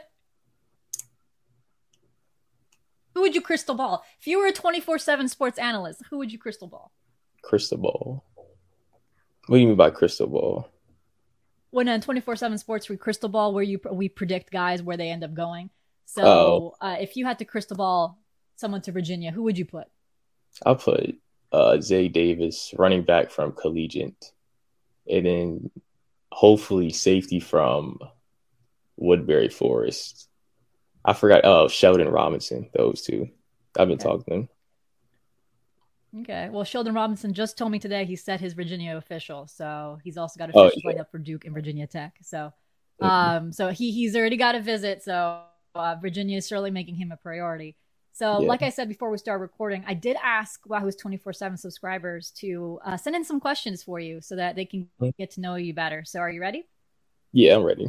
Who 3.15 3.21
would 3.21 3.35
you 3.35 3.41
crystal 3.41 3.75
ball? 3.75 4.03
If 4.19 4.27
you 4.27 4.39
were 4.39 4.47
a 4.47 4.53
24 4.53 4.97
7 4.99 5.27
sports 5.27 5.59
analyst, 5.59 6.03
who 6.09 6.17
would 6.19 6.31
you 6.31 6.39
crystal 6.39 6.67
ball? 6.67 6.91
crystal 7.41 7.77
ball. 7.77 8.23
What 9.47 9.57
do 9.57 9.61
you 9.61 9.67
mean 9.67 9.75
by 9.77 9.89
crystal 9.91 10.27
ball? 10.27 10.69
When 11.71 11.87
on 11.89 12.01
24 12.01 12.35
7 12.35 12.57
sports, 12.57 12.89
we 12.89 12.97
crystal 12.97 13.29
ball 13.29 13.53
where 13.53 13.63
you 13.63 13.79
we 13.91 14.09
predict 14.09 14.51
guys 14.51 14.81
where 14.83 14.97
they 14.97 15.09
end 15.09 15.23
up 15.23 15.33
going. 15.33 15.69
So 16.05 16.23
Oh. 16.25 16.75
uh, 16.81 16.97
if 16.99 17.15
you 17.15 17.25
had 17.25 17.39
to 17.39 17.45
crystal 17.45 17.77
ball 17.77 18.19
someone 18.59 18.81
to 18.81 18.91
Virginia, 18.91 19.31
who 19.31 19.43
would 19.43 19.57
you 19.57 19.65
put? 19.65 19.87
I'll 20.65 20.75
put 20.75 21.15
uh, 21.51 21.79
Zay 21.81 22.07
Davis, 22.09 22.73
running 22.77 23.03
back 23.03 23.31
from 23.31 23.53
Collegiate, 23.53 24.31
and 25.09 25.25
then 25.25 25.71
hopefully 26.31 26.91
safety 26.91 27.39
from 27.39 27.97
Woodberry 29.01 29.51
Forest. 29.51 30.27
I 31.05 31.13
forgot. 31.13 31.41
Oh, 31.45 31.67
Sheldon 31.69 32.09
Robinson. 32.09 32.69
Those 32.75 33.01
two. 33.01 33.29
I've 33.77 33.87
been 33.87 33.95
Okay. 33.95 34.03
talking 34.03 34.23
to 34.25 34.29
them. 34.29 34.49
Okay. 36.21 36.49
Well, 36.49 36.63
Sheldon 36.63 36.93
Robinson 36.93 37.33
just 37.33 37.57
told 37.57 37.71
me 37.71 37.79
today 37.79 38.03
he 38.03 38.15
set 38.15 38.39
his 38.41 38.53
Virginia 38.53 38.97
official, 38.97 39.47
so 39.47 39.99
he's 40.03 40.17
also 40.17 40.37
got 40.39 40.49
Oh, 40.53 40.63
officials 40.65 40.83
yeah. 40.83 40.87
lined 40.89 40.99
up 41.01 41.11
for 41.11 41.19
Duke 41.19 41.45
and 41.45 41.53
Virginia 41.53 41.87
Tech. 41.87 42.17
So, 42.21 42.51
Mhm. 43.01 43.05
um, 43.07 43.51
so 43.53 43.69
he 43.69 43.91
he's 43.91 44.15
already 44.15 44.35
got 44.37 44.55
a 44.55 44.59
visit. 44.59 45.03
So 45.03 45.43
uh, 45.75 45.95
Virginia 46.01 46.37
is 46.37 46.47
certainly 46.47 46.71
making 46.71 46.95
him 46.95 47.11
a 47.11 47.17
priority. 47.17 47.75
So, 48.19 48.41
Yeah. 48.41 48.49
like 48.49 48.63
I 48.63 48.69
said 48.69 48.89
before 48.89 49.09
we 49.09 49.17
start 49.17 49.39
recording, 49.39 49.81
I 49.87 49.93
did 49.93 50.17
ask 50.21 50.67
Wahoo's 50.67 50.97
twenty 50.97 51.15
four 51.15 51.31
seven 51.31 51.57
subscribers 51.57 52.31
to 52.31 52.77
uh, 52.83 52.97
send 52.97 53.15
in 53.15 53.23
some 53.23 53.39
questions 53.39 53.81
for 53.81 53.97
you 53.97 54.19
so 54.19 54.35
that 54.35 54.57
they 54.57 54.65
can 54.65 54.89
Mhm. 54.99 55.15
get 55.15 55.31
to 55.31 55.39
know 55.41 55.55
you 55.55 55.73
better. 55.73 56.03
So, 56.03 56.19
are 56.19 56.29
you 56.29 56.41
ready? 56.41 56.67
Yeah, 57.31 57.55
I'm 57.55 57.63
ready. 57.63 57.87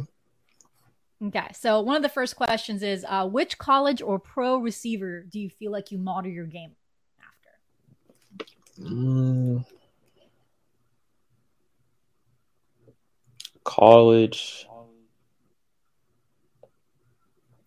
Okay. 1.21 1.47
So, 1.53 1.81
one 1.81 1.97
of 1.97 2.01
the 2.01 2.07
first 2.07 2.37
questions 2.37 2.81
is, 2.81 3.05
uh, 3.09 3.27
which 3.27 3.57
college 3.57 4.01
or 4.01 4.19
pro 4.19 4.55
receiver 4.57 5.23
do 5.23 5.37
you 5.37 5.49
feel 5.49 5.69
like 5.69 5.91
you 5.91 5.97
model 5.97 6.31
your 6.31 6.45
game 6.45 6.77
after? 7.19 8.45
Mm. 8.79 9.65
College. 13.65 14.65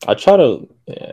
I 0.09 0.14
try 0.14 0.38
to, 0.38 0.75
yeah. 0.87 1.12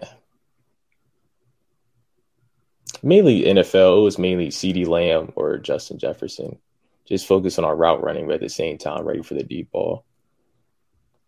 Mainly 3.04 3.44
NFL. 3.44 4.00
It 4.00 4.04
was 4.04 4.20
mainly 4.20 4.50
CeeDee 4.50 4.88
Lamb 4.88 5.32
or 5.36 5.58
Justin 5.58 5.98
Jefferson. 5.98 6.58
Just 7.06 7.28
focus 7.28 7.58
on 7.58 7.66
our 7.66 7.76
route 7.76 8.04
running, 8.04 8.28
but 8.28 8.36
at 8.36 8.42
the 8.42 8.50
same 8.50 8.78
time, 8.78 9.04
ready 9.04 9.22
for 9.22 9.34
the 9.34 9.44
deep 9.44 9.72
ball. 9.72 10.06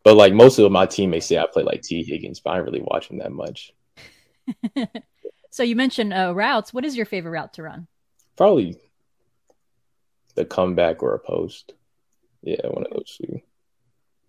But 0.04 0.16
like 0.16 0.34
most 0.34 0.60
of 0.60 0.72
my 0.72 0.86
teammates 0.86 1.28
say, 1.28 1.38
I 1.38 1.46
play 1.52 1.64
like 1.64 1.82
Tee 1.82 2.04
Higgins, 2.04 2.40
but 2.40 2.52
I 2.52 2.58
don't 2.58 2.66
really 2.66 2.82
watch 2.82 3.08
him 3.08 3.20
that 3.20 3.32
much. 3.32 3.74
so, 5.50 5.64
you 5.64 5.76
mentioned 5.76 6.14
uh, 6.14 6.34
routes. 6.36 6.74
What 6.74 6.86
is 6.86 6.96
your 6.96 7.06
favorite 7.06 7.32
route 7.32 7.54
to 7.54 7.64
run? 7.64 7.88
Probably 8.36 8.78
the 10.36 10.46
comeback 10.46 11.02
or 11.02 11.16
a 11.16 11.20
post. 11.20 11.74
Yeah, 12.42 12.68
one 12.68 12.86
of 12.86 12.92
those 12.92 13.18
two. 13.18 13.40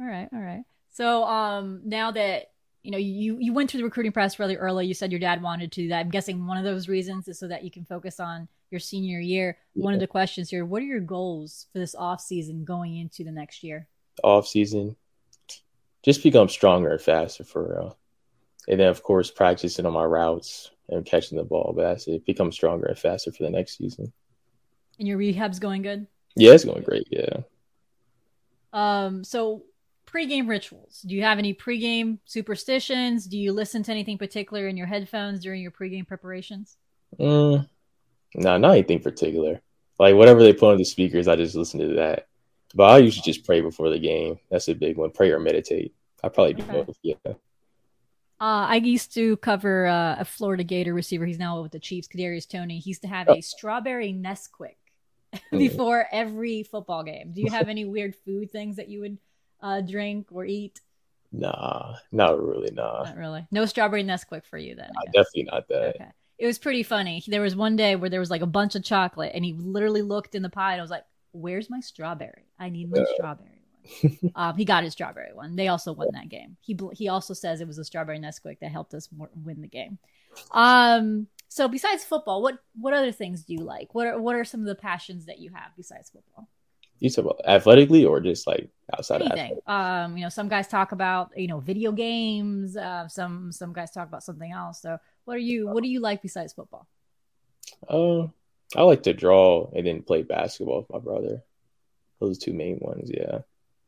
All 0.01 0.07
right, 0.07 0.29
all 0.33 0.41
right. 0.41 0.63
So, 0.93 1.25
um, 1.25 1.83
now 1.85 2.13
that 2.13 2.53
you 2.85 2.91
know 2.91 2.99
you 2.99 3.39
you 3.41 3.53
went 3.53 3.71
through 3.71 3.79
the 3.79 3.85
recruiting 3.85 4.13
process 4.13 4.39
really 4.39 4.57
early, 4.57 4.87
you 4.87 4.95
said 4.95 5.11
your 5.11 5.19
dad 5.19 5.43
wanted 5.43 5.73
to. 5.73 5.83
do 5.83 5.89
That 5.89 6.01
I'm 6.01 6.11
guessing 6.11 6.47
one 6.47 6.59
of 6.59 6.65
those 6.65 6.89
reasons 6.89 7.27
is 7.27 7.39
so 7.39 7.49
that 7.49 7.65
you 7.65 7.71
can 7.71 7.85
focus 7.85 8.21
on 8.21 8.47
your 8.71 8.79
senior 8.79 9.19
year. 9.19 9.59
One 9.73 9.95
of 9.95 10.01
the 10.01 10.07
questions 10.07 10.51
here: 10.51 10.65
What 10.65 10.83
are 10.83 10.87
your 10.87 11.01
goals 11.01 11.67
for 11.73 11.81
this 11.81 11.95
off 11.95 12.21
season 12.21 12.65
going 12.65 12.97
into 12.97 13.25
the 13.25 13.33
next 13.33 13.65
year? 13.65 13.89
off 14.23 14.47
season, 14.47 14.97
just 16.03 16.23
become 16.23 16.49
stronger 16.49 16.91
and 16.91 17.01
faster 17.01 17.45
for 17.45 17.75
real. 17.75 17.99
And 18.69 18.81
then, 18.81 18.89
of 18.89 19.03
course, 19.03 19.31
practicing 19.31 19.87
on 19.87 19.93
my 19.93 20.05
routes 20.05 20.71
and 20.89 21.05
catching 21.05 21.37
the 21.37 21.45
ball. 21.45 21.73
But 21.75 21.83
that's 21.83 22.07
it. 22.07 22.25
Become 22.25 22.53
stronger 22.53 22.87
and 22.87 22.99
faster 22.99 23.33
for 23.33 23.43
the 23.43 23.51
next 23.51 23.79
season. 23.79 24.13
And 24.99 25.09
your 25.09 25.19
rehab's 25.19 25.59
going 25.59 25.83
good. 25.83 26.07
Yeah, 26.37 26.53
it's 26.53 26.65
going 26.65 26.83
great. 26.83 27.09
Yeah. 27.11 27.39
Um, 28.73 29.25
so 29.25 29.65
pregame 30.15 30.49
rituals. 30.49 31.01
Do 31.01 31.15
you 31.15 31.23
have 31.23 31.39
any 31.39 31.53
pregame 31.55 32.19
superstitions? 32.25 33.27
Do 33.27 33.37
you 33.37 33.53
listen 33.53 33.83
to 33.83 33.91
anything 33.91 34.19
particular 34.19 34.69
in 34.69 34.77
your 34.77 34.87
headphones 34.87 35.41
during 35.41 35.61
your 35.63 35.73
pregame 35.73 36.07
preparations? 36.07 36.77
Mm, 37.19 37.69
no, 38.37 38.59
not 38.59 38.73
anything 38.73 39.01
particular. 39.01 39.61
Like 39.99 40.15
whatever 40.15 40.43
they 40.43 40.53
put 40.53 40.73
on 40.73 40.79
the 40.79 40.85
speakers, 40.85 41.29
I 41.29 41.37
just 41.37 41.55
listen 41.55 41.81
to 41.81 41.95
that. 41.95 42.29
But 42.75 42.85
I 42.85 42.99
usually 42.99 43.23
just 43.25 43.45
pray 43.45 43.61
before 43.61 43.91
the 43.91 43.99
game. 43.99 44.39
That's 44.51 44.69
a 44.69 44.75
big 44.75 44.97
one. 44.97 45.11
Pray 45.11 45.31
or 45.31 45.39
meditate. 45.39 45.95
I 46.23 46.29
probably 46.29 46.55
do 46.55 46.63
Okay. 46.65 46.73
both. 46.73 46.99
Yeah. 47.03 47.15
Uh, 47.27 48.67
I 48.67 48.77
used 48.77 49.15
to 49.15 49.37
cover 49.39 49.87
uh, 49.87 50.17
a 50.19 50.25
Florida 50.25 50.65
Gator 50.65 50.93
receiver. 50.93 51.25
He's 51.25 51.39
now 51.39 51.63
with 51.63 51.73
the 51.73 51.79
Chiefs, 51.79 52.09
Kadarius 52.09 52.49
Toney. 52.49 52.79
He 52.81 52.91
used 52.91 53.03
to 53.03 53.09
have 53.09 53.29
a 53.29 53.41
strawberry 53.41 54.13
Nesquik 54.13 54.77
before 55.53 56.07
every 56.11 56.65
football 56.65 57.05
game. 57.05 57.33
Do 57.33 57.41
you 57.41 57.51
have 57.51 57.69
any 57.69 57.85
weird 57.85 58.15
food 58.25 58.51
things 58.51 58.77
that 58.77 58.89
you 58.89 59.01
would 59.01 59.19
uh, 59.65 59.81
drink 59.81 60.29
or 60.31 60.45
eat? 60.45 60.81
Nah, 61.33 61.97
not 62.13 62.41
really. 62.41 62.71
Nah, 62.73 63.03
Not 63.03 63.17
really. 63.17 63.47
No 63.51 63.67
strawberry 63.67 64.05
Nesquik 64.05 64.45
for 64.45 64.59
you 64.59 64.77
then. 64.77 64.91
Guess. 65.07 65.13
definitely 65.25 65.51
not 65.51 65.69
that. 65.69 65.95
Okay. 65.97 66.11
It 66.39 66.47
was 66.47 66.59
pretty 66.59 66.83
funny. 66.83 67.25
There 67.27 67.41
was 67.41 67.57
one 67.57 67.75
day 67.75 67.97
where 67.97 68.11
there 68.11 68.21
was 68.21 68.31
like 68.31 68.43
a 68.43 68.47
bunch 68.47 68.75
of 68.75 68.85
chocolate, 68.85 69.33
and 69.35 69.45
he 69.45 69.53
literally 69.55 70.03
looked 70.03 70.35
in 70.35 70.43
the 70.43 70.51
pie 70.51 70.73
and 70.73 70.81
I 70.81 70.85
was 70.85 70.91
like, 70.91 71.05
"Where's 71.33 71.71
my 71.71 71.81
strawberry? 71.81 72.47
I 72.59 72.69
need 72.69 72.91
my 72.91 73.05
strawberry 73.15 73.63
one." 74.03 74.33
um, 74.35 74.57
he 74.57 74.65
got 74.65 74.85
his 74.85 74.93
strawberry 74.93 75.33
one. 75.33 75.57
They 75.57 75.69
also 75.69 75.93
won 75.93 76.09
that 76.13 76.29
game. 76.29 76.57
He 76.61 76.75
bl- 76.75 76.91
he 76.93 77.09
also 77.09 77.35
says 77.35 77.61
it 77.61 77.67
was 77.67 77.79
a 77.79 77.85
strawberry 77.85 78.19
Nesquik 78.19 78.59
that 78.61 78.71
helped 78.71 78.95
us 78.95 79.09
win 79.45 79.61
the 79.63 79.69
game. 79.69 79.99
Um. 80.53 81.27
So 81.49 81.69
besides 81.69 82.05
football, 82.05 82.43
what 82.43 82.59
what 82.75 82.95
other 82.95 83.13
things 83.13 83.45
do 83.45 83.55
you 83.55 83.61
like? 83.61 83.95
What 83.95 84.07
are 84.09 84.21
what 84.21 84.37
are 84.37 84.45
some 84.45 84.61
of 84.61 84.67
the 84.67 84.75
passions 84.75 85.27
that 85.27 85.39
you 85.39 85.51
have 85.55 85.71
besides 85.77 86.11
football? 86.11 86.49
You 86.99 87.11
talk 87.11 87.25
about 87.25 87.41
athletically 87.47 88.05
or 88.05 88.21
just 88.21 88.47
like 88.47 88.71
outside 88.99 89.23
of 89.23 89.33
Anything. 89.33 89.59
Um. 89.67 90.17
You 90.17 90.25
know, 90.25 90.29
some 90.29 90.49
guys 90.49 90.69
talk 90.69 90.93
about 90.93 91.31
you 91.37 91.47
know 91.47 91.61
video 91.61 91.93
games. 91.93 92.77
Uh, 92.77 93.09
some 93.09 93.53
some 93.53 93.73
guys 93.73 93.91
talk 93.91 94.09
about 94.09 94.23
something 94.23 94.51
else. 94.53 94.81
So 94.83 94.99
what 95.25 95.35
are 95.35 95.39
you 95.41 95.67
what 95.69 95.83
do 95.83 95.89
you 95.89 96.01
like 96.01 96.23
besides 96.23 96.53
football? 96.53 96.87
Uh, 97.89 98.29
I 98.77 98.83
like 98.83 99.03
to 99.05 99.13
draw 99.13 99.71
and 99.75 99.87
then 99.87 100.03
play 100.03 100.23
basketball 100.23 100.81
with 100.81 100.91
my 100.91 100.99
brother. 100.99 101.43
Those 102.21 102.39
two 102.39 102.53
main 102.53 102.79
ones, 102.81 103.11
yeah. 103.13 103.41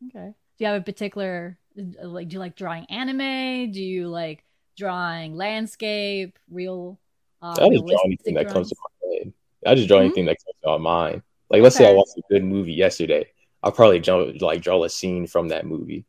Okay. 0.08 0.32
Do 0.58 0.64
you 0.64 0.66
have 0.66 0.80
a 0.80 0.84
particular 0.84 1.58
like? 2.02 2.28
Do 2.28 2.34
you 2.34 2.40
like 2.40 2.56
drawing 2.56 2.86
anime? 2.86 3.72
Do 3.72 3.82
you 3.82 4.08
like 4.08 4.44
drawing 4.76 5.36
landscape, 5.36 6.38
real? 6.50 6.98
Uh, 7.42 7.54
I 7.60 7.68
just 7.68 7.86
draw 7.86 8.02
anything 8.04 8.34
that 8.34 8.48
comes 8.48 8.70
to 8.70 8.76
my 8.80 9.14
head. 9.16 9.32
I 9.66 9.74
just 9.74 9.88
draw 9.88 9.98
Mhm. 9.98 10.04
anything 10.04 10.24
that 10.26 10.36
comes 10.38 10.56
to 10.62 10.68
my 10.70 10.78
mind. 10.78 11.22
Like, 11.50 11.62
let's 11.62 11.76
say 11.76 11.88
I 11.88 11.92
watched 11.92 12.16
a 12.16 12.22
good 12.30 12.44
movie 12.44 12.72
yesterday. 12.72 13.26
I'll 13.62 13.72
probably 13.72 14.00
jump, 14.00 14.40
like 14.40 14.62
draw 14.62 14.82
a 14.84 14.88
scene 14.88 15.26
from 15.26 15.48
that 15.48 15.66
movie. 15.66 16.04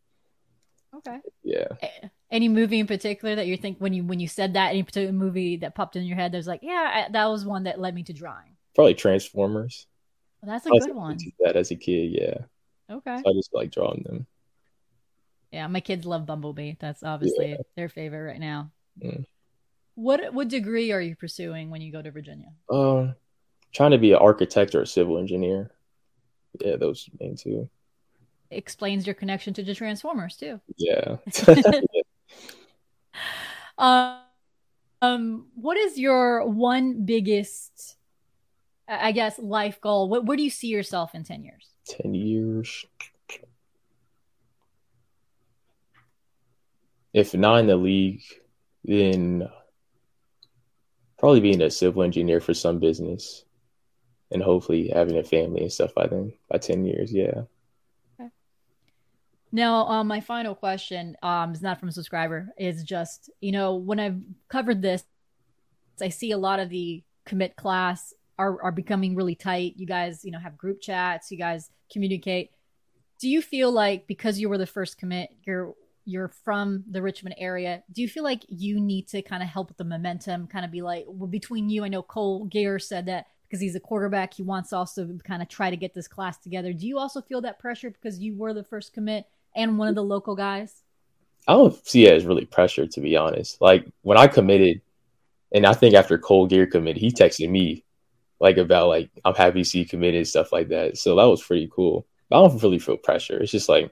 Okay. 0.96 1.20
Yeah. 1.44 1.68
Any 2.30 2.50
movie 2.50 2.80
in 2.80 2.88
particular 2.88 3.36
that 3.36 3.48
you 3.48 3.56
think 3.58 3.78
when 3.80 3.94
you 3.94 4.04
when 4.04 4.20
you 4.20 4.28
said 4.28 4.54
that 4.54 4.70
any 4.70 4.84
particular 4.84 5.14
movie 5.14 5.58
that 5.58 5.76
popped 5.76 5.96
in 5.96 6.04
your 6.04 6.18
head? 6.18 6.32
There's 6.32 6.48
like, 6.48 6.62
yeah, 6.62 7.06
I, 7.08 7.12
that 7.12 7.26
was 7.28 7.46
one 7.46 7.64
that 7.64 7.80
led 7.80 7.96
me 7.96 8.04
to 8.04 8.14
drawing. 8.14 8.58
Probably 8.76 8.94
Transformers. 8.94 9.88
Well, 10.42 10.52
that's 10.52 10.66
a 10.66 10.70
good 10.70 10.96
one. 10.96 11.18
that 11.40 11.56
as 11.56 11.72
a 11.72 11.76
kid, 11.76 12.12
yeah. 12.12 12.96
Okay. 12.96 13.18
So 13.24 13.30
I 13.30 13.34
just 13.34 13.54
like 13.54 13.72
drawing 13.72 14.04
them. 14.06 14.28
Yeah, 15.52 15.68
my 15.68 15.80
kids 15.80 16.06
love 16.06 16.26
Bumblebee. 16.26 16.74
That's 16.80 17.04
obviously 17.04 17.58
their 17.76 17.90
favorite 17.90 18.32
right 18.32 18.40
now. 18.40 18.72
Mm. 19.02 19.26
What 19.96 20.34
what 20.34 20.48
degree 20.48 20.92
are 20.92 21.02
you 21.02 21.16
pursuing 21.16 21.70
when 21.70 21.82
you 21.82 21.92
go 21.92 22.02
to 22.02 22.12
Virginia? 22.12 22.50
Um, 22.70 23.16
trying 23.74 23.92
to 23.92 23.98
be 23.98 24.12
an 24.12 24.20
architect 24.20 24.76
or 24.76 24.82
a 24.82 24.88
civil 24.88 25.18
engineer. 25.18 25.72
Yeah, 26.60 26.76
those 26.78 27.10
main 27.20 27.36
two. 27.36 27.70
Explains 28.50 29.06
your 29.06 29.16
connection 29.16 29.54
to 29.56 29.64
the 29.64 29.76
Transformers 29.76 30.38
too. 30.38 30.60
Yeah. 30.78 31.18
Um, 33.80 34.18
um, 35.04 35.48
what 35.54 35.78
is 35.78 36.00
your 36.00 36.44
one 36.48 37.06
biggest, 37.06 37.96
I 38.88 39.12
guess, 39.12 39.38
life 39.38 39.80
goal? 39.82 40.10
What, 40.10 40.26
where 40.26 40.36
do 40.36 40.42
you 40.42 40.50
see 40.50 40.70
yourself 40.70 41.14
in 41.14 41.24
10 41.24 41.44
years? 41.44 41.70
10 42.02 42.16
years. 42.16 42.86
if 47.18 47.34
not 47.34 47.60
in 47.60 47.66
the 47.66 47.76
league, 47.76 48.22
then 48.84 49.50
probably 51.18 51.40
being 51.40 51.62
a 51.64 51.72
civil 51.72 52.04
engineer 52.04 52.40
for 52.40 52.54
some 52.54 52.78
business 52.78 53.44
and 54.32 54.42
hopefully 54.42 54.90
having 54.94 55.18
a 55.18 55.24
family 55.24 55.62
and 55.62 55.72
stuff 55.72 55.94
by 55.94 56.08
then 56.08 56.32
by 56.50 56.58
10 56.58 56.86
years 56.86 57.14
yeah 57.14 57.44
okay. 58.20 58.30
now 59.52 59.86
um, 59.88 60.08
my 60.08 60.20
final 60.20 60.56
question 60.56 61.16
um, 61.24 61.54
is 61.54 61.62
not 61.62 61.80
from 61.80 61.90
a 61.90 61.92
subscriber 61.92 62.50
is 62.58 62.84
just 62.84 63.30
you 63.42 63.52
know 63.52 63.76
when 63.76 64.00
i've 64.00 64.20
covered 64.50 64.82
this 64.82 65.04
i 66.02 66.10
see 66.10 66.32
a 66.32 66.38
lot 66.38 66.60
of 66.60 66.70
the 66.70 67.04
commit 67.26 67.56
class 67.56 68.14
are, 68.40 68.62
are 68.62 68.72
becoming 68.72 69.16
really 69.16 69.36
tight 69.36 69.74
you 69.78 69.86
guys 69.86 70.24
you 70.24 70.32
know 70.32 70.40
have 70.40 70.58
group 70.58 70.80
chats 70.82 71.32
you 71.32 71.38
guys 71.38 71.70
communicate 71.92 72.52
do 73.20 73.28
you 73.28 73.42
feel 73.42 73.72
like 73.72 74.06
because 74.08 74.40
you 74.40 74.48
were 74.48 74.58
the 74.58 74.66
first 74.66 74.98
commit 74.98 75.30
you're 75.46 75.74
you're 76.08 76.30
from 76.30 76.86
the 76.90 77.02
Richmond 77.02 77.36
area. 77.38 77.84
Do 77.92 78.02
you 78.02 78.08
feel 78.08 78.24
like 78.24 78.46
you 78.48 78.80
need 78.80 79.10
to 79.10 79.22
kind 79.22 79.44
of 79.44 79.50
help 79.50 79.68
with 79.68 79.78
the 79.78 79.84
momentum, 79.84 80.48
kind 80.48 80.64
of 80.64 80.72
be 80.72 80.82
like, 80.82 81.04
well, 81.06 81.28
between 81.28 81.70
you, 81.70 81.84
I 81.84 81.90
know 81.90 82.02
Cole 82.02 82.46
Gear 82.46 82.80
said 82.80 83.08
that 83.08 83.28
because 83.48 83.62
he's 83.62 83.76
a 83.76 83.80
quarterback, 83.80 84.34
he 84.34 84.44
wants 84.44 84.74
also 84.74 85.06
to 85.06 85.18
kind 85.20 85.42
of 85.42 85.48
try 85.48 85.70
to 85.70 85.78
get 85.78 85.94
this 85.94 86.08
class 86.08 86.38
together. 86.38 86.74
Do 86.74 86.86
you 86.86 87.00
also 87.00 87.22
feel 87.22 87.42
that 87.42 87.60
pressure 87.60 87.90
because 87.90 88.20
you 88.20 88.36
were 88.36 88.54
the 88.54 88.64
first 88.64 88.94
commit 88.94 89.26
and 89.56 89.78
one 89.78 89.88
of 89.88 89.96
the 89.96 90.04
local 90.04 90.36
guys? 90.36 90.84
I 91.48 91.54
don't 91.54 91.88
see 91.88 92.06
it 92.06 92.14
as 92.14 92.26
really 92.26 92.46
pressure, 92.46 92.86
to 92.88 93.02
be 93.02 93.16
honest. 93.16 93.62
Like 93.62 93.88
when 94.02 94.18
I 94.18 94.28
committed, 94.28 94.82
and 95.54 95.66
I 95.66 95.74
think 95.74 95.96
after 95.96 96.18
Cole 96.18 96.48
Gear 96.48 96.68
committed, 96.68 97.02
he 97.02 97.12
texted 97.12 97.50
me 97.50 97.86
like 98.40 98.58
about 98.58 98.90
like 98.90 99.10
I'm 99.24 99.34
happy 99.34 99.64
to 99.64 99.70
see 99.70 99.80
you 99.80 99.86
committed 99.86 100.28
stuff 100.28 100.52
like 100.52 100.68
that. 100.70 100.98
So 100.98 101.16
that 101.16 101.24
was 101.24 101.42
pretty 101.44 101.70
cool. 101.74 102.06
I 102.32 102.36
don't 102.36 102.62
really 102.62 102.80
feel 102.80 102.98
pressure. 102.98 103.40
It's 103.40 103.52
just 103.52 103.70
like 103.70 103.92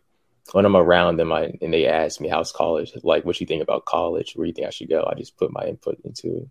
when 0.51 0.65
I'm 0.65 0.75
around 0.75 1.17
them, 1.17 1.31
I 1.31 1.53
and 1.61 1.73
they 1.73 1.87
ask 1.87 2.19
me 2.19 2.27
how's 2.27 2.51
college, 2.51 2.91
like 3.03 3.23
what 3.23 3.39
you 3.39 3.47
think 3.47 3.63
about 3.63 3.85
college, 3.85 4.33
where 4.35 4.45
you 4.45 4.53
think 4.53 4.67
I 4.67 4.71
should 4.71 4.89
go. 4.89 5.07
I 5.09 5.15
just 5.15 5.37
put 5.37 5.53
my 5.53 5.65
input 5.65 5.99
into 6.03 6.37
it. 6.37 6.49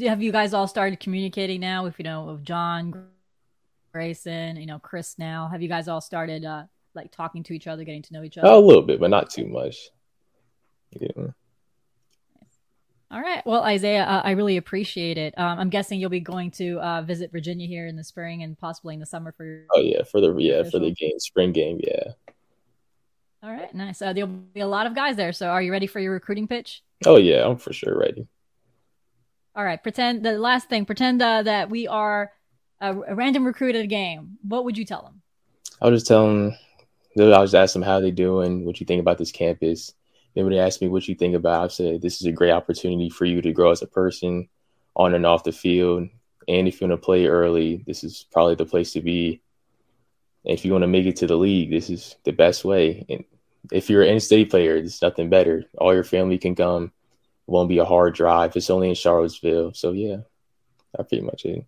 Have 0.00 0.22
you 0.22 0.32
guys 0.32 0.52
all 0.52 0.66
started 0.66 1.00
communicating 1.00 1.60
now? 1.60 1.86
If 1.86 1.98
you 1.98 2.04
know, 2.04 2.28
of 2.28 2.42
John, 2.42 3.08
Grayson, 3.92 4.56
you 4.56 4.66
know, 4.66 4.78
Chris. 4.78 5.18
Now, 5.18 5.48
have 5.48 5.62
you 5.62 5.68
guys 5.68 5.88
all 5.88 6.00
started 6.00 6.44
uh, 6.44 6.64
like 6.94 7.10
talking 7.12 7.42
to 7.44 7.54
each 7.54 7.66
other, 7.66 7.84
getting 7.84 8.02
to 8.02 8.12
know 8.12 8.22
each 8.22 8.36
other? 8.36 8.48
a 8.48 8.58
little 8.58 8.82
bit, 8.82 9.00
but 9.00 9.10
not 9.10 9.30
too 9.30 9.46
much. 9.46 9.88
Yeah. 10.90 11.28
All 13.10 13.20
right. 13.20 13.46
Well, 13.46 13.62
Isaiah, 13.62 14.02
uh, 14.02 14.20
I 14.24 14.32
really 14.32 14.56
appreciate 14.56 15.16
it. 15.16 15.32
Um, 15.38 15.58
I'm 15.58 15.70
guessing 15.70 16.00
you'll 16.00 16.10
be 16.10 16.20
going 16.20 16.50
to 16.52 16.78
uh, 16.80 17.02
visit 17.02 17.30
Virginia 17.30 17.66
here 17.66 17.86
in 17.86 17.96
the 17.96 18.04
spring 18.04 18.42
and 18.42 18.58
possibly 18.58 18.94
in 18.94 19.00
the 19.00 19.06
summer 19.06 19.32
for 19.32 19.44
your. 19.44 19.64
Oh 19.72 19.80
yeah, 19.80 20.02
for 20.02 20.20
the 20.20 20.34
yeah 20.36 20.56
official. 20.56 20.80
for 20.80 20.84
the 20.84 20.92
game, 20.92 21.18
spring 21.18 21.52
game, 21.52 21.80
yeah. 21.82 22.12
All 23.42 23.50
right, 23.50 23.72
nice. 23.74 24.02
Uh, 24.02 24.12
there'll 24.12 24.28
be 24.28 24.60
a 24.60 24.66
lot 24.66 24.86
of 24.86 24.94
guys 24.94 25.16
there. 25.16 25.32
So, 25.32 25.46
are 25.48 25.62
you 25.62 25.70
ready 25.70 25.86
for 25.86 26.00
your 26.00 26.12
recruiting 26.12 26.48
pitch? 26.48 26.82
Oh 27.06 27.16
yeah, 27.16 27.46
I'm 27.46 27.56
for 27.56 27.72
sure 27.72 27.96
ready. 27.96 28.26
All 29.56 29.64
right. 29.64 29.82
Pretend 29.82 30.22
the 30.22 30.32
last 30.32 30.68
thing. 30.68 30.84
Pretend 30.84 31.22
uh, 31.22 31.42
that 31.42 31.70
we 31.70 31.88
are 31.88 32.30
a, 32.80 32.94
a, 32.94 33.14
random 33.14 33.46
recruit 33.46 33.74
at 33.74 33.84
a 33.84 33.86
game. 33.86 34.36
What 34.46 34.66
would 34.66 34.76
you 34.76 34.84
tell 34.84 35.02
them? 35.02 35.22
I'll 35.80 35.90
just 35.90 36.06
tell 36.06 36.26
them. 36.26 36.54
I'll 37.18 37.44
just 37.44 37.54
ask 37.54 37.72
them 37.72 37.80
how 37.80 37.98
they 37.98 38.10
doing. 38.10 38.66
What 38.66 38.80
you 38.80 38.86
think 38.86 39.00
about 39.00 39.16
this 39.16 39.32
campus? 39.32 39.94
Then 40.34 40.44
when 40.44 40.52
they 40.52 40.60
ask 40.60 40.82
me 40.82 40.88
what 40.88 41.08
you 41.08 41.14
think 41.14 41.34
about, 41.34 41.64
I 41.64 41.68
said 41.68 42.02
this 42.02 42.20
is 42.20 42.26
a 42.26 42.32
great 42.32 42.50
opportunity 42.50 43.08
for 43.08 43.24
you 43.24 43.40
to 43.40 43.52
grow 43.52 43.70
as 43.70 43.80
a 43.80 43.86
person, 43.86 44.50
on 44.94 45.14
and 45.14 45.24
off 45.24 45.44
the 45.44 45.52
field. 45.52 46.08
And 46.46 46.68
if 46.68 46.78
you 46.78 46.86
want 46.86 47.00
to 47.00 47.04
play 47.04 47.26
early, 47.26 47.82
this 47.86 48.04
is 48.04 48.26
probably 48.30 48.56
the 48.56 48.66
place 48.66 48.92
to 48.92 49.00
be. 49.00 49.40
If 50.44 50.66
you 50.66 50.72
want 50.72 50.82
to 50.82 50.88
make 50.88 51.06
it 51.06 51.16
to 51.16 51.26
the 51.26 51.36
league, 51.36 51.70
this 51.70 51.88
is 51.88 52.16
the 52.24 52.32
best 52.32 52.64
way. 52.64 53.06
And 53.08 53.24
if 53.72 53.88
you're 53.88 54.02
an 54.02 54.10
in-state 54.10 54.50
player, 54.50 54.74
there's 54.74 55.00
nothing 55.00 55.30
better. 55.30 55.64
All 55.78 55.94
your 55.94 56.04
family 56.04 56.36
can 56.36 56.54
come. 56.54 56.92
It 57.46 57.50
won't 57.50 57.68
be 57.68 57.78
a 57.78 57.84
hard 57.84 58.14
drive. 58.14 58.56
It's 58.56 58.70
only 58.70 58.88
in 58.88 58.94
Charlottesville. 58.94 59.74
So 59.74 59.92
yeah, 59.92 60.18
that's 60.94 61.08
pretty 61.08 61.24
much 61.24 61.44
it. 61.44 61.64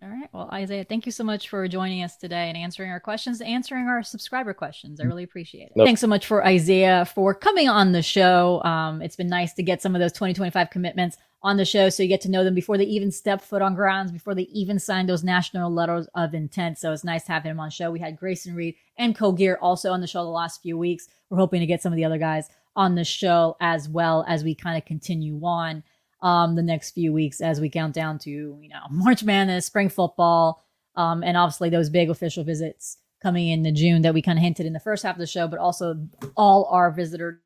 All 0.00 0.08
right. 0.08 0.28
Well, 0.32 0.48
Isaiah, 0.52 0.84
thank 0.84 1.06
you 1.06 1.12
so 1.12 1.24
much 1.24 1.48
for 1.48 1.66
joining 1.66 2.04
us 2.04 2.16
today 2.16 2.48
and 2.48 2.56
answering 2.56 2.90
our 2.90 3.00
questions, 3.00 3.40
answering 3.40 3.88
our 3.88 4.04
subscriber 4.04 4.54
questions. 4.54 5.00
I 5.00 5.04
really 5.04 5.24
appreciate 5.24 5.66
it. 5.66 5.72
Nope. 5.74 5.88
Thanks 5.88 6.00
so 6.00 6.06
much 6.06 6.24
for 6.24 6.46
Isaiah 6.46 7.04
for 7.04 7.34
coming 7.34 7.68
on 7.68 7.90
the 7.90 8.02
show. 8.02 8.62
Um, 8.62 9.02
it's 9.02 9.16
been 9.16 9.28
nice 9.28 9.54
to 9.54 9.62
get 9.64 9.82
some 9.82 9.96
of 9.96 10.00
those 10.00 10.12
2025 10.12 10.70
commitments 10.70 11.16
on 11.42 11.56
the 11.56 11.64
show 11.64 11.88
so 11.88 12.02
you 12.04 12.08
get 12.08 12.20
to 12.20 12.30
know 12.30 12.44
them 12.44 12.54
before 12.54 12.78
they 12.78 12.84
even 12.84 13.10
step 13.10 13.40
foot 13.40 13.60
on 13.60 13.74
grounds, 13.74 14.12
before 14.12 14.36
they 14.36 14.42
even 14.44 14.78
sign 14.78 15.06
those 15.06 15.24
national 15.24 15.72
letters 15.72 16.06
of 16.14 16.32
intent. 16.32 16.78
So 16.78 16.92
it's 16.92 17.04
nice 17.04 17.24
to 17.24 17.32
have 17.32 17.42
him 17.42 17.58
on 17.58 17.70
show. 17.70 17.90
We 17.90 17.98
had 17.98 18.16
Grayson 18.16 18.54
Reed 18.54 18.76
and 18.98 19.16
Cole 19.16 19.32
Gear 19.32 19.58
also 19.60 19.90
on 19.90 20.00
the 20.00 20.06
show 20.06 20.22
the 20.22 20.30
last 20.30 20.62
few 20.62 20.78
weeks. 20.78 21.08
We're 21.28 21.38
hoping 21.38 21.60
to 21.60 21.66
get 21.66 21.82
some 21.82 21.92
of 21.92 21.96
the 21.96 22.04
other 22.04 22.18
guys 22.18 22.50
on 22.78 22.94
the 22.94 23.04
show 23.04 23.56
as 23.60 23.88
well 23.88 24.24
as 24.28 24.44
we 24.44 24.54
kind 24.54 24.78
of 24.78 24.84
continue 24.84 25.38
on 25.42 25.82
um, 26.22 26.54
the 26.54 26.62
next 26.62 26.92
few 26.92 27.12
weeks 27.12 27.40
as 27.40 27.60
we 27.60 27.68
count 27.68 27.92
down 27.92 28.20
to, 28.20 28.30
you 28.30 28.68
know, 28.68 28.82
March 28.90 29.24
Madness, 29.24 29.66
spring 29.66 29.88
football, 29.88 30.64
um, 30.94 31.24
and 31.24 31.36
obviously 31.36 31.68
those 31.68 31.90
big 31.90 32.08
official 32.08 32.44
visits 32.44 32.98
coming 33.20 33.48
in 33.48 33.64
the 33.64 33.72
June 33.72 34.02
that 34.02 34.14
we 34.14 34.22
kind 34.22 34.38
of 34.38 34.44
hinted 34.44 34.64
in 34.64 34.72
the 34.72 34.80
first 34.80 35.02
half 35.02 35.16
of 35.16 35.18
the 35.18 35.26
show, 35.26 35.48
but 35.48 35.58
also 35.58 35.96
all 36.36 36.66
our 36.70 36.90
visitor 36.92 37.42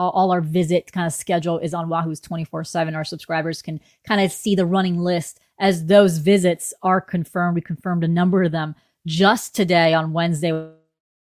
all 0.00 0.30
our 0.30 0.40
visit 0.40 0.92
kind 0.92 1.08
of 1.08 1.12
schedule 1.12 1.58
is 1.58 1.74
on 1.74 1.88
Wahoo's 1.88 2.20
24 2.20 2.62
7. 2.62 2.94
Our 2.94 3.04
subscribers 3.04 3.62
can 3.62 3.80
kind 4.06 4.20
of 4.20 4.30
see 4.30 4.54
the 4.54 4.66
running 4.66 4.98
list 4.98 5.40
as 5.58 5.86
those 5.86 6.18
visits 6.18 6.72
are 6.82 7.00
confirmed. 7.00 7.56
We 7.56 7.62
confirmed 7.62 8.04
a 8.04 8.08
number 8.08 8.44
of 8.44 8.52
them 8.52 8.76
just 9.06 9.56
today 9.56 9.94
on 9.94 10.12
Wednesday 10.12 10.52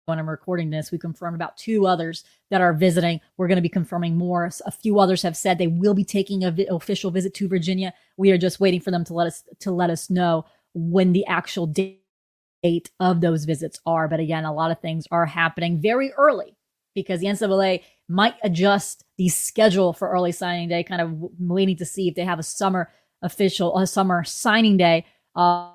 when 0.05 0.19
I'm 0.19 0.29
recording 0.29 0.69
this. 0.69 0.91
We 0.91 0.97
confirmed 0.97 1.35
about 1.35 1.57
two 1.57 1.87
others 1.87 2.23
that 2.49 2.61
are 2.61 2.73
visiting. 2.73 3.21
We're 3.37 3.47
going 3.47 3.57
to 3.57 3.61
be 3.61 3.69
confirming 3.69 4.17
more. 4.17 4.49
A 4.65 4.71
few 4.71 4.99
others 4.99 5.21
have 5.21 5.37
said 5.37 5.57
they 5.57 5.67
will 5.67 5.93
be 5.93 6.03
taking 6.03 6.43
an 6.43 6.55
vi- 6.55 6.67
official 6.69 7.11
visit 7.11 7.33
to 7.35 7.47
Virginia. 7.47 7.93
We 8.17 8.31
are 8.31 8.37
just 8.37 8.59
waiting 8.59 8.81
for 8.81 8.91
them 8.91 9.03
to 9.05 9.13
let 9.13 9.27
us 9.27 9.43
to 9.59 9.71
let 9.71 9.89
us 9.89 10.09
know 10.09 10.45
when 10.73 11.13
the 11.13 11.25
actual 11.27 11.67
date 11.67 12.91
of 12.99 13.21
those 13.21 13.45
visits 13.45 13.79
are. 13.85 14.07
But 14.07 14.19
again, 14.19 14.45
a 14.45 14.53
lot 14.53 14.71
of 14.71 14.79
things 14.79 15.07
are 15.11 15.25
happening 15.25 15.79
very 15.79 16.11
early 16.13 16.55
because 16.95 17.21
the 17.21 17.27
NCAA 17.27 17.81
might 18.09 18.35
adjust 18.43 19.05
the 19.17 19.29
schedule 19.29 19.93
for 19.93 20.09
early 20.09 20.31
signing 20.31 20.69
day, 20.69 20.83
kind 20.83 21.01
of 21.01 21.15
waiting 21.39 21.77
to 21.77 21.85
see 21.85 22.07
if 22.07 22.15
they 22.15 22.25
have 22.25 22.39
a 22.39 22.43
summer 22.43 22.91
official, 23.21 23.77
a 23.77 23.87
summer 23.87 24.23
signing 24.23 24.77
day. 24.77 25.05
Uh, 25.35 25.71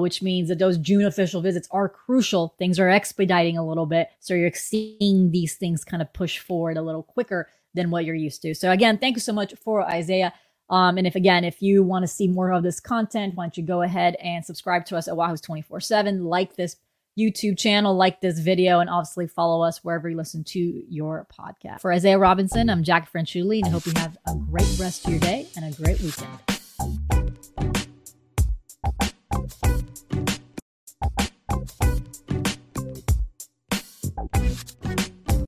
which 0.00 0.22
means 0.22 0.48
that 0.48 0.58
those 0.58 0.78
June 0.78 1.04
official 1.04 1.40
visits 1.40 1.68
are 1.70 1.88
crucial. 1.88 2.54
Things 2.58 2.78
are 2.78 2.88
expediting 2.88 3.58
a 3.58 3.66
little 3.66 3.86
bit. 3.86 4.08
So 4.20 4.34
you're 4.34 4.52
seeing 4.52 5.30
these 5.30 5.54
things 5.54 5.84
kind 5.84 6.02
of 6.02 6.12
push 6.12 6.38
forward 6.38 6.76
a 6.76 6.82
little 6.82 7.02
quicker 7.02 7.48
than 7.74 7.90
what 7.90 8.04
you're 8.04 8.14
used 8.14 8.42
to. 8.42 8.54
So 8.54 8.70
again, 8.70 8.98
thank 8.98 9.16
you 9.16 9.20
so 9.20 9.32
much 9.32 9.54
for 9.62 9.82
Isaiah. 9.82 10.32
Um, 10.70 10.96
and 10.96 11.06
if 11.06 11.14
again, 11.14 11.44
if 11.44 11.60
you 11.60 11.82
want 11.82 12.04
to 12.04 12.06
see 12.06 12.28
more 12.28 12.52
of 12.52 12.62
this 12.62 12.80
content, 12.80 13.34
why 13.34 13.44
don't 13.44 13.56
you 13.56 13.62
go 13.62 13.82
ahead 13.82 14.16
and 14.16 14.44
subscribe 14.44 14.86
to 14.86 14.96
us 14.96 15.08
at 15.08 15.16
Wahoo's 15.16 15.40
24 15.40 15.80
7, 15.80 16.24
like 16.24 16.56
this 16.56 16.76
YouTube 17.18 17.58
channel, 17.58 17.94
like 17.94 18.20
this 18.20 18.38
video, 18.38 18.80
and 18.80 18.90
obviously 18.90 19.26
follow 19.26 19.62
us 19.62 19.84
wherever 19.84 20.08
you 20.08 20.16
listen 20.16 20.42
to 20.44 20.82
your 20.88 21.26
podcast. 21.32 21.80
For 21.80 21.92
Isaiah 21.92 22.18
Robinson, 22.18 22.68
I'm 22.68 22.82
Jack 22.82 23.12
Franciulli, 23.12 23.58
and 23.58 23.66
I 23.66 23.70
hope 23.70 23.86
you 23.86 23.92
have 23.96 24.16
a 24.26 24.34
great 24.34 24.78
rest 24.80 25.04
of 25.04 25.10
your 25.10 25.20
day 25.20 25.46
and 25.56 25.72
a 25.72 25.76
great 25.76 26.00
weekend. 26.00 27.23